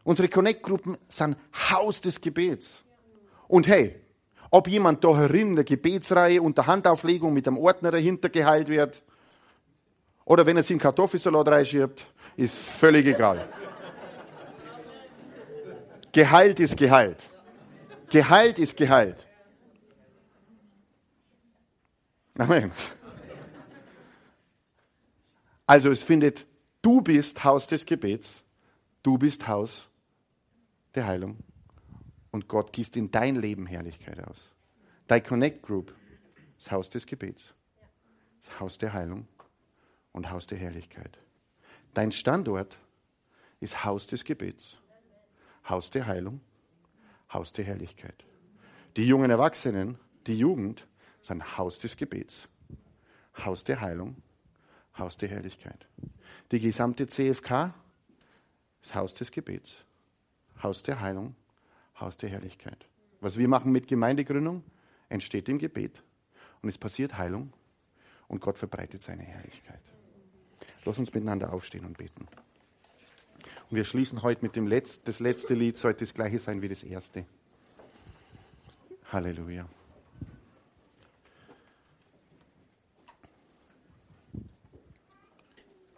Unsere 0.09 0.29
Connect-Gruppen 0.29 0.97
sind 1.11 1.37
Haus 1.71 2.01
des 2.01 2.23
Gebets. 2.23 2.83
Und 3.47 3.67
hey, 3.67 3.95
ob 4.51 4.67
jemand 4.67 5.05
da 5.05 5.15
herin 5.15 5.49
in 5.49 5.57
der 5.57 5.67
Gebetsreihe 5.67 6.41
unter 6.41 6.67
Handauflegung 6.67 7.35
mit 7.35 7.47
einem 7.47 7.59
Ordner 7.59 7.91
dahinter 7.91 8.31
geheilt 8.31 8.69
wird 8.69 9.03
oder 10.25 10.47
wenn 10.47 10.57
er 10.57 10.63
sich 10.63 10.71
einen 10.71 10.81
Kartoffelsalat 10.81 11.49
reinschiebt, 11.49 12.07
ist 12.39 12.59
völlig 12.59 13.07
egal. 13.07 13.51
Geheilt 16.11 16.59
ist 16.59 16.79
geheilt. 16.79 17.23
Geheilt 18.09 18.59
ist 18.59 18.79
geheilt. 18.79 19.27
Amen. 22.39 22.73
Also 25.67 25.91
es 25.91 26.03
findet, 26.03 26.47
du 26.81 27.03
bist 27.03 27.45
Haus 27.45 27.67
des 27.67 27.85
Gebets, 27.85 28.43
du 29.03 29.19
bist 29.19 29.47
Haus 29.47 29.91
der 30.95 31.07
Heilung 31.07 31.39
und 32.31 32.49
Gott 32.49 32.73
gießt 32.73 32.97
in 32.97 33.11
dein 33.11 33.37
Leben 33.37 33.67
Herrlichkeit 33.67 34.21
aus. 34.27 34.55
Dein 35.07 35.23
Connect 35.23 35.63
Group, 35.63 35.95
das 36.59 36.71
Haus 36.71 36.91
des 36.91 37.07
Gebets, 37.07 37.55
das 38.45 38.61
Haus 38.61 38.79
der 38.79 38.93
Heilung 38.93 39.27
und 40.13 40.31
Haus 40.31 40.47
der 40.47 40.59
Herrlichkeit. 40.59 41.19
Dein 41.95 42.13
Standort 42.13 42.79
ist 43.61 43.85
Haus 43.85 44.07
des 44.07 44.25
Gebets, 44.25 44.77
Haus 45.69 45.91
der 45.91 46.07
Heilung, 46.07 46.41
Haus 47.33 47.53
der 47.53 47.65
Herrlichkeit. 47.65 48.25
Die 48.97 49.07
jungen 49.07 49.31
Erwachsenen, 49.31 49.99
die 50.27 50.39
Jugend, 50.39 50.87
sind 51.23 51.59
Haus 51.59 51.79
des 51.79 51.97
Gebets, 51.97 52.49
Haus 53.37 53.65
der 53.65 53.81
Heilung, 53.81 54.17
Haus 54.97 55.17
der 55.17 55.29
Herrlichkeit. 55.29 55.87
Die 56.51 56.61
gesamte 56.61 57.07
CFK 57.07 57.75
ist 58.83 58.95
Haus 58.95 59.15
des 59.15 59.31
Gebets, 59.31 59.85
Haus 60.63 60.83
der 60.83 61.01
Heilung, 61.01 61.35
Haus 61.99 62.17
der 62.17 62.29
Herrlichkeit. 62.31 62.87
Was 63.21 63.37
wir 63.37 63.49
machen 63.49 63.73
mit 63.73 63.89
Gemeindegründung, 63.89 64.63
entsteht 65.09 65.49
im 65.49 65.59
Gebet 65.59 66.03
und 66.63 66.69
es 66.69 66.79
passiert 66.79 67.19
Heilung 67.19 67.53
und 68.29 68.41
Gott 68.41 68.59
verbreitet 68.59 69.03
seine 69.03 69.23
Herrlichkeit. 69.23 69.81
Lass 70.85 70.99
uns 70.99 71.13
miteinander 71.13 71.53
aufstehen 71.53 71.85
und 71.85 71.99
beten. 71.99 72.29
Und 73.71 73.77
wir 73.77 73.85
schließen 73.85 74.23
heute 74.23 74.43
mit 74.43 74.57
dem 74.57 74.67
Letz-, 74.67 75.01
das 75.05 75.21
letzte 75.21 75.55
Lied, 75.55 75.77
sollte 75.77 76.05
das 76.05 76.15
gleiche 76.15 76.39
sein 76.39 76.63
wie 76.63 76.69
das 76.69 76.83
erste. 76.83 77.27
Halleluja. 79.13 79.69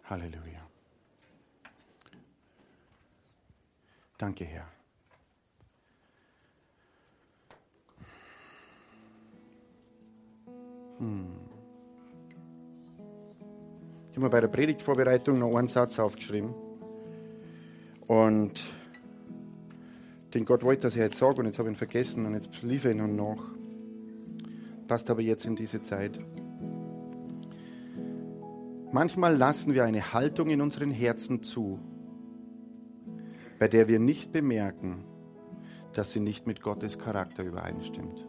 Halleluja. 0.05 0.60
Danke, 4.21 4.45
Herr. 4.45 4.67
Hm. 10.99 11.29
Ich 14.11 14.17
habe 14.17 14.27
mir 14.27 14.29
bei 14.29 14.43
der 14.43 14.49
Predigtvorbereitung 14.49 15.39
noch 15.39 15.57
einen 15.57 15.69
Satz 15.69 15.99
aufgeschrieben. 15.99 16.55
Und 18.07 18.63
den 20.35 20.45
Gott 20.45 20.65
wollte, 20.65 20.83
dass 20.83 20.97
ich 20.97 21.01
jetzt 21.01 21.19
sage, 21.19 21.41
und 21.41 21.47
jetzt 21.47 21.59
habe 21.59 21.71
ich 21.71 21.77
ihn 21.77 21.79
vergessen 21.79 22.27
und 22.27 22.35
jetzt 22.35 22.61
lief 22.61 22.85
ich 22.85 22.95
ihn 22.95 23.17
noch. 23.17 23.43
Passt 24.87 25.09
aber 25.09 25.23
jetzt 25.23 25.47
in 25.47 25.57
diese 25.57 25.81
Zeit. 25.81 26.19
Manchmal 28.93 29.35
lassen 29.35 29.73
wir 29.73 29.85
eine 29.85 30.13
Haltung 30.13 30.51
in 30.51 30.61
unseren 30.61 30.91
Herzen 30.91 31.43
zu, 31.43 31.79
bei 33.61 33.69
der 33.69 33.89
wir 33.89 33.99
nicht 33.99 34.33
bemerken, 34.33 35.05
dass 35.93 36.13
sie 36.13 36.21
nicht 36.21 36.47
mit 36.47 36.63
Gottes 36.63 36.99
Charakter 36.99 37.45
übereinstimmt. 37.45 38.27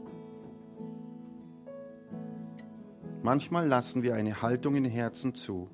Manchmal 3.24 3.66
lassen 3.66 4.04
wir 4.04 4.16
eine 4.16 4.42
Haltung 4.42 4.76
in 4.76 4.84
Herzen 4.84 5.34
zu, 5.34 5.70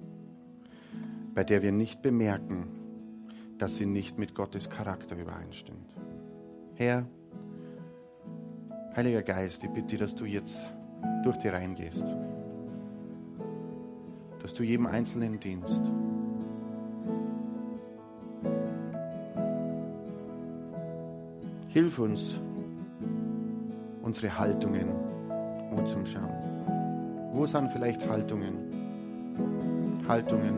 bei 1.34 1.44
der 1.44 1.64
wir 1.64 1.72
nicht 1.72 2.04
bemerken, 2.04 2.68
dass 3.58 3.78
sie 3.78 3.88
nicht 3.88 4.20
mit 4.20 4.36
Gottes 4.36 4.70
Charakter 4.70 5.18
übereinstimmt. 5.18 5.92
Herr, 6.76 7.08
Heiliger 8.96 9.24
Geist, 9.24 9.64
ich 9.64 9.72
bitte, 9.72 9.98
dass 9.98 10.14
du 10.14 10.26
jetzt 10.26 10.60
durch 11.24 11.38
die 11.38 11.48
Reihen 11.48 11.74
gehst, 11.74 12.06
dass 14.40 14.54
du 14.54 14.62
jedem 14.62 14.86
Einzelnen 14.86 15.40
dienst. 15.40 15.82
Hilf 21.78 22.00
uns, 22.00 22.42
unsere 24.02 24.36
Haltungen 24.36 24.96
anzuschauen. 25.78 27.30
Wo 27.34 27.46
sind 27.46 27.72
vielleicht 27.72 28.04
Haltungen? 28.10 28.56
Haltungen, 30.08 30.56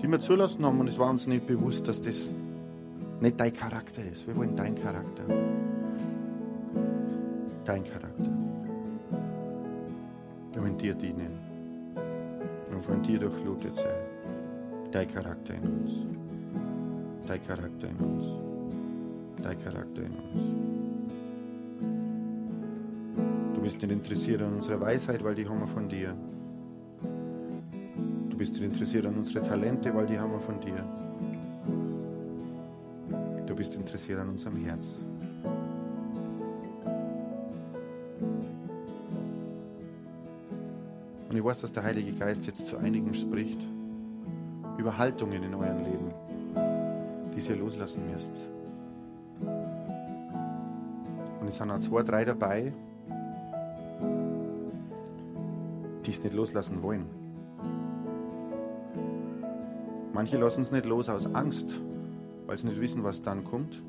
die 0.00 0.10
wir 0.10 0.18
zulassen 0.18 0.64
haben 0.64 0.80
und 0.80 0.88
es 0.88 0.98
war 0.98 1.10
uns 1.10 1.26
nicht 1.26 1.46
bewusst, 1.46 1.86
dass 1.86 2.00
das 2.00 2.16
nicht 3.20 3.38
dein 3.38 3.52
Charakter 3.52 4.02
ist. 4.10 4.26
Wir 4.26 4.34
wollen 4.34 4.56
dein 4.56 4.76
Charakter. 4.76 5.24
Dein 7.66 7.84
Charakter. 7.84 8.30
Wir 10.54 10.62
wollen 10.62 10.78
dir 10.78 10.94
dienen. 10.94 11.38
Und 12.70 12.82
von 12.82 13.02
dir 13.02 13.18
durchflutet 13.18 13.76
sein. 13.76 14.90
Dein 14.90 15.06
Charakter 15.06 15.52
in 15.52 15.64
uns. 15.64 15.90
Dein 17.26 17.46
Charakter 17.46 17.88
in 17.90 17.96
uns 17.98 18.43
Charakter 19.52 20.02
in 20.02 20.12
uns. 20.12 20.64
Du 23.54 23.60
bist 23.60 23.82
nicht 23.82 23.92
interessiert 23.92 24.40
an 24.42 24.54
unserer 24.54 24.80
Weisheit, 24.80 25.22
weil 25.22 25.34
die 25.34 25.46
haben 25.46 25.60
wir 25.60 25.68
von 25.68 25.88
dir. 25.88 26.14
Du 28.30 28.36
bist 28.36 28.54
nicht 28.54 28.64
interessiert 28.64 29.06
an 29.06 29.16
unsere 29.16 29.42
Talente, 29.42 29.94
weil 29.94 30.06
die 30.06 30.18
haben 30.18 30.32
wir 30.32 30.40
von 30.40 30.60
dir. 30.60 30.84
Du 33.46 33.54
bist 33.54 33.74
interessiert 33.76 34.20
an 34.20 34.30
unserem 34.30 34.56
Herz. 34.56 34.84
Und 41.28 41.36
ich 41.36 41.44
weiß, 41.44 41.58
dass 41.58 41.72
der 41.72 41.82
Heilige 41.82 42.12
Geist 42.12 42.46
jetzt 42.46 42.66
zu 42.66 42.76
einigen 42.76 43.14
spricht 43.14 43.60
über 44.78 44.96
Haltungen 44.96 45.42
in 45.42 45.54
eurem 45.54 45.82
Leben, 45.84 46.14
die 47.34 47.40
ihr 47.48 47.56
loslassen 47.56 48.02
müsst. 48.10 48.53
Und 51.44 51.48
es 51.48 51.58
sind 51.58 51.70
auch 51.70 51.80
zwei, 51.80 52.02
drei 52.02 52.24
dabei, 52.24 52.72
die 56.06 56.10
es 56.10 56.24
nicht 56.24 56.34
loslassen 56.34 56.82
wollen. 56.82 57.04
Manche 60.14 60.38
lassen 60.38 60.62
es 60.62 60.72
nicht 60.72 60.86
los 60.86 61.10
aus 61.10 61.26
Angst, 61.34 61.66
weil 62.46 62.56
sie 62.56 62.66
nicht 62.66 62.80
wissen, 62.80 63.04
was 63.04 63.20
dann 63.20 63.44
kommt. 63.44 63.82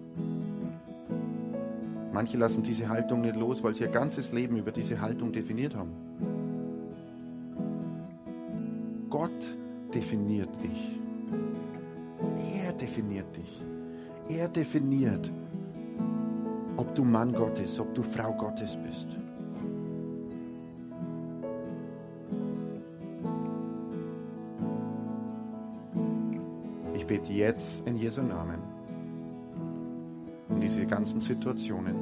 Manche 2.12 2.36
lassen 2.36 2.62
diese 2.62 2.90
Haltung 2.90 3.22
nicht 3.22 3.38
los, 3.38 3.64
weil 3.64 3.74
sie 3.74 3.86
ihr 3.86 3.90
ganzes 3.90 4.34
Leben 4.34 4.58
über 4.58 4.74
diese 4.74 5.00
Haltung 5.00 5.32
definiert 5.32 5.78
haben. 5.78 5.94
Gott 9.10 9.56
definiert 9.94 10.50
dich. 10.62 11.00
Er 12.54 12.74
definiert 12.74 13.34
dich. 13.34 13.64
Er 14.28 14.50
definiert, 14.50 15.32
ob 16.78 16.94
du 16.96 17.04
Mann 17.04 17.34
Gottes, 17.34 17.80
ob 17.80 17.94
du 17.94 18.04
Frau 18.04 18.34
Gottes 18.34 18.78
bist. 18.84 19.08
Ich 26.94 27.06
bete 27.06 27.34
jetzt 27.34 27.86
in 27.86 27.98
Jesu 27.98 28.22
Namen 28.22 28.62
in 30.50 30.62
diese 30.62 30.86
ganzen 30.86 31.22
Situationen. 31.22 31.96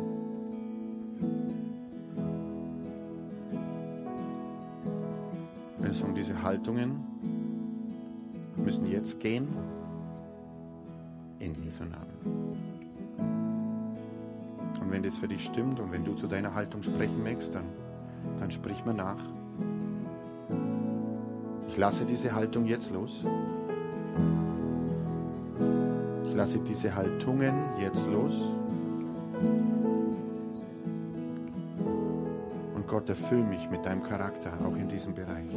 Wenn 5.80 5.92
es 5.92 6.02
um 6.02 6.16
diese 6.16 6.42
Haltungen 6.42 7.04
müssen 8.56 8.86
jetzt 8.90 9.20
gehen 9.20 9.48
in 11.40 11.62
Jesu 11.64 11.84
Namen. 11.84 12.13
Wenn 15.04 15.10
das 15.10 15.20
für 15.20 15.28
dich 15.28 15.44
stimmt 15.44 15.82
und 15.82 15.92
wenn 15.92 16.06
du 16.06 16.14
zu 16.14 16.28
deiner 16.28 16.54
Haltung 16.54 16.82
sprechen 16.82 17.22
möchtest, 17.24 17.54
dann, 17.54 17.66
dann 18.40 18.50
sprich 18.52 18.86
mir 18.86 18.94
nach. 18.94 19.20
Ich 21.68 21.76
lasse 21.76 22.06
diese 22.06 22.34
Haltung 22.34 22.66
jetzt 22.68 22.90
los. 22.90 23.26
Ich 26.26 26.34
lasse 26.34 26.58
diese 26.60 26.96
Haltungen 26.96 27.54
jetzt 27.82 28.08
los. 28.08 28.54
Und 32.74 32.88
Gott, 32.88 33.10
erfüll 33.10 33.44
mich 33.44 33.70
mit 33.70 33.86
deinem 33.86 34.04
Charakter, 34.04 34.54
auch 34.66 34.78
in 34.78 34.88
diesem 34.88 35.14
Bereich. 35.14 35.50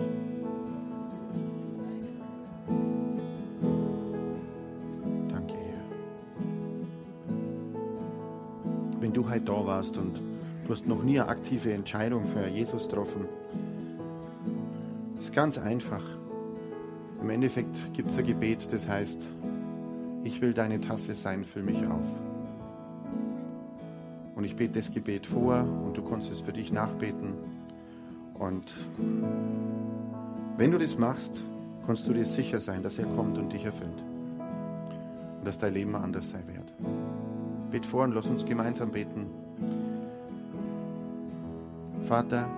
Da 9.47 9.67
warst 9.67 9.97
und 9.97 10.21
du 10.65 10.71
hast 10.71 10.87
noch 10.87 11.03
nie 11.03 11.21
eine 11.21 11.29
aktive 11.29 11.73
Entscheidung 11.73 12.27
für 12.27 12.47
Jesus 12.47 12.89
getroffen, 12.89 13.27
ist 15.19 15.33
ganz 15.33 15.59
einfach. 15.59 16.03
Im 17.21 17.31
Endeffekt 17.31 17.93
gibt 17.95 18.11
es 18.11 18.19
ein 18.19 18.27
Gebet, 18.27 18.71
das 18.71 18.87
heißt, 18.87 19.29
ich 20.25 20.41
will 20.43 20.53
deine 20.53 20.81
Tasse 20.81 21.15
sein, 21.15 21.45
füll 21.45 21.63
mich 21.63 21.79
auf. 21.87 22.07
Und 24.35 24.45
ich 24.45 24.57
bete 24.57 24.79
das 24.79 24.93
Gebet 24.93 25.27
vor 25.27 25.65
und 25.85 25.97
du 25.97 26.03
kannst 26.03 26.31
es 26.31 26.43
für 26.43 26.53
dich 26.53 26.71
nachbeten. 26.71 27.33
Und 28.35 28.75
wenn 30.59 30.71
du 30.71 30.79
das 30.79 30.99
machst, 30.99 31.43
kannst 31.87 32.07
du 32.07 32.13
dir 32.13 32.27
sicher 32.27 32.61
sein, 32.61 32.83
dass 32.83 32.99
er 32.99 33.07
kommt 33.07 33.39
und 33.39 33.53
dich 33.53 33.65
erfüllt. 33.65 34.03
Und 35.39 35.47
dass 35.47 35.59
dein 35.59 35.73
Leben 35.73 35.95
anders 35.95 36.31
sein 36.31 36.45
wird. 36.49 36.75
Bet 37.71 37.87
vor 37.87 38.05
und 38.05 38.13
lass 38.13 38.27
uns 38.27 38.45
gemeinsam 38.45 38.91
beten. 38.91 39.27
Vater, 42.07 42.49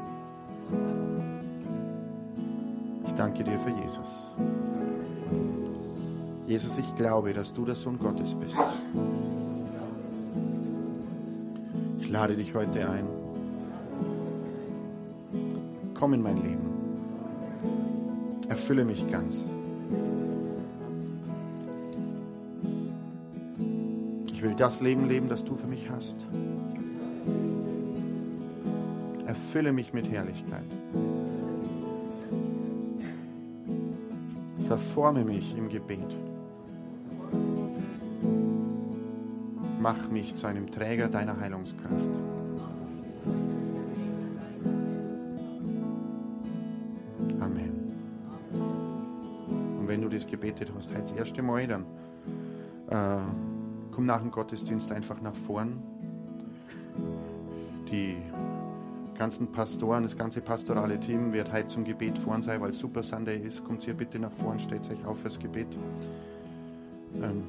ich 3.06 3.12
danke 3.14 3.42
dir 3.42 3.58
für 3.58 3.70
Jesus. 3.70 4.28
Jesus, 6.46 6.76
ich 6.76 6.94
glaube, 6.96 7.32
dass 7.32 7.54
du 7.54 7.64
der 7.64 7.74
Sohn 7.74 7.98
Gottes 7.98 8.34
bist. 8.34 8.54
Ich 11.98 12.10
lade 12.10 12.36
dich 12.36 12.54
heute 12.54 12.90
ein. 12.90 13.08
Komm 15.94 16.12
in 16.12 16.22
mein 16.22 16.36
Leben. 16.36 16.68
Erfülle 18.50 18.84
mich 18.84 19.10
ganz. 19.10 19.36
Ich 24.30 24.42
will 24.42 24.54
das 24.54 24.82
Leben 24.82 25.08
leben, 25.08 25.30
das 25.30 25.42
du 25.42 25.54
für 25.54 25.66
mich 25.66 25.88
hast. 25.88 26.16
Erfülle 29.48 29.72
mich 29.72 29.94
mit 29.94 30.10
Herrlichkeit. 30.10 30.66
Verforme 34.66 35.24
mich 35.24 35.56
im 35.56 35.70
Gebet. 35.70 36.14
Mach 39.80 40.10
mich 40.10 40.34
zu 40.36 40.46
einem 40.46 40.70
Träger 40.70 41.08
deiner 41.08 41.40
Heilungskraft. 41.40 42.10
Amen. 47.40 47.72
Und 49.80 49.88
wenn 49.88 50.02
du 50.02 50.10
das 50.10 50.26
gebetet 50.26 50.70
hast, 50.76 50.90
heute 50.90 51.00
das 51.00 51.12
erste 51.12 51.40
Mal, 51.40 51.66
dann 51.66 51.86
äh, 52.90 53.22
komm 53.92 54.04
nach 54.04 54.20
dem 54.20 54.30
Gottesdienst 54.30 54.92
einfach 54.92 55.22
nach 55.22 55.34
vorn. 55.34 55.82
Die 57.90 58.18
ganzen 59.18 59.50
Pastoren, 59.50 60.04
das 60.04 60.16
ganze 60.16 60.40
pastorale 60.40 60.98
Team 61.00 61.32
wird 61.32 61.52
heute 61.52 61.68
zum 61.68 61.84
Gebet 61.84 62.16
vorn 62.16 62.42
sein, 62.42 62.60
weil 62.60 62.72
Super 62.72 63.02
Sunday 63.02 63.38
ist. 63.38 63.64
Kommt 63.64 63.86
ihr 63.86 63.94
bitte 63.94 64.18
nach 64.18 64.30
vorn, 64.40 64.60
stellt 64.60 64.88
euch 64.90 65.04
auf 65.04 65.18
fürs 65.18 65.38
Gebet. 65.38 65.66
Ähm, 67.16 67.42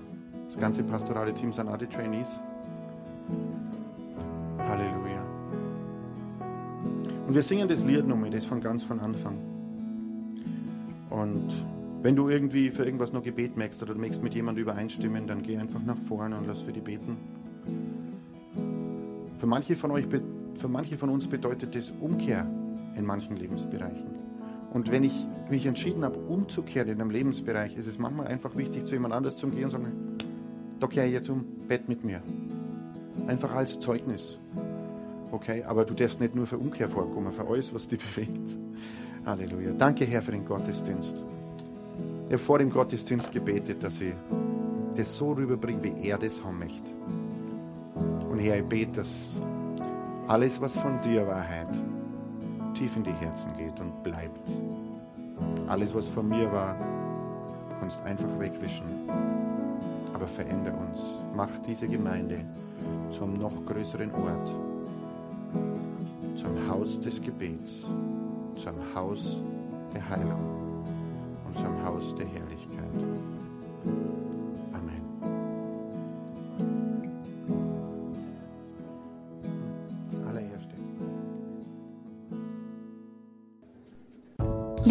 das 0.48 0.58
ganze 0.58 0.84
pastorale 0.84 1.32
Team 1.34 1.54
sind 1.54 1.70
die 1.80 1.86
Trainees. 1.86 2.28
Halleluja. 4.58 5.24
Und 7.28 7.36
wir 7.36 7.44
singen 7.44 7.68
das 7.68 7.86
Lied 7.86 8.08
nochmal, 8.08 8.32
das 8.32 8.46
von 8.46 8.60
ganz 8.60 8.82
von 8.82 9.00
Anfang. 9.00 9.38
Und 11.12 11.54
wenn 12.02 12.16
du 12.16 12.30
irgendwie 12.30 12.72
für 12.72 12.84
irgendwas 12.84 13.14
noch 13.14 13.22
Gebet 13.22 13.58
merkst 13.58 13.84
oder 13.84 13.94
du 13.94 14.00
möchtest 14.00 14.24
mit 14.24 14.34
jemandem 14.34 14.64
übereinstimmen, 14.64 15.28
dann 15.28 15.44
geh 15.44 15.58
einfach 15.58 15.84
nach 15.84 15.98
vorne 15.98 16.36
und 16.36 16.48
lass 16.48 16.64
für 16.64 16.74
die 16.74 16.82
beten. 16.82 17.18
Für 19.38 19.48
manche 19.48 19.76
von 19.76 19.92
euch, 19.92 20.08
für 20.60 20.68
manche 20.68 20.98
von 20.98 21.10
uns 21.10 21.28
bedeutet 21.28 21.74
das 21.76 21.92
Umkehr 22.02 22.46
in 22.96 23.06
manchen 23.06 23.38
Lebensbereichen. 23.38 24.20
Und 24.72 24.92
wenn 24.92 25.04
ich 25.04 25.28
mich 25.50 25.66
entschieden 25.66 26.04
habe, 26.04 26.20
umzukehren 26.20 26.90
in 26.90 27.02
einem 27.02 27.10
Lebensbereich, 27.10 27.76
ist 27.76 27.88
es 27.88 27.98
manchmal 27.98 28.28
einfach 28.28 28.56
wichtig, 28.56 28.86
zu 28.86 28.94
jemand 28.94 29.14
anders 29.14 29.36
zu 29.36 29.48
gehen 29.48 29.66
und 29.66 29.72
zu 29.72 29.78
sagen, 29.78 30.18
da 30.80 30.88
kehre 30.88 31.08
ich 31.08 31.14
jetzt 31.14 31.30
um, 31.30 31.44
Bett 31.68 31.90
mit 31.90 32.04
mir. 32.04 32.22
Einfach 33.28 33.54
als 33.56 33.80
Zeugnis. 33.80 34.38
Okay, 35.32 35.64
aber 35.64 35.86
du 35.86 35.94
darfst 35.94 36.20
nicht 36.20 36.36
nur 36.36 36.46
für 36.46 36.58
Umkehr 36.58 36.90
vorkommen, 36.90 37.32
für 37.32 37.48
alles, 37.48 37.74
was 37.74 37.88
dich 37.88 38.00
bewegt. 38.16 38.58
Halleluja. 39.26 39.74
Danke, 39.74 40.06
Herr, 40.06 40.22
für 40.22 40.32
den 40.32 40.46
Gottesdienst. 40.46 41.24
Ich 42.28 42.34
habe 42.34 42.38
vor 42.38 42.60
dem 42.60 42.70
Gottesdienst 42.70 43.32
gebetet, 43.32 43.82
dass 43.82 44.00
ich 44.02 44.14
das 44.96 45.16
so 45.16 45.32
rüberbringe, 45.32 45.84
wie 45.84 46.08
er 46.08 46.18
das 46.18 46.44
haben 46.44 46.60
möchte. 46.60 46.92
Und 48.30 48.40
Herr, 48.40 48.58
ich 48.58 48.66
bete, 48.66 48.92
dass 49.02 49.40
alles, 50.30 50.62
was 50.62 50.78
von 50.78 51.02
dir 51.02 51.28
Wahrheit 51.28 51.68
tief 52.74 52.96
in 52.96 53.04
die 53.04 53.12
Herzen 53.12 53.52
geht 53.58 53.78
und 53.80 54.04
bleibt. 54.04 54.48
Alles, 55.68 55.94
was 55.94 56.08
von 56.08 56.30
mir 56.30 56.50
war, 56.52 56.76
kannst 57.80 58.02
einfach 58.04 58.40
wegwischen 58.40 59.10
aber 60.20 60.28
verändere 60.28 60.76
uns. 60.76 61.00
Mach 61.34 61.50
diese 61.66 61.88
Gemeinde 61.88 62.44
zum 63.10 63.36
noch 63.36 63.66
größeren 63.66 64.12
Ort, 64.16 64.50
zum 66.36 66.70
Haus 66.70 67.00
des 67.00 67.22
Gebets, 67.22 67.88
zum 68.56 68.76
Haus 68.94 69.42
der 69.94 70.10
Heilung 70.10 70.84
und 71.48 71.58
zum 71.58 71.86
Haus 71.86 72.14
der 72.16 72.26
Herrlichkeit. 72.26 73.29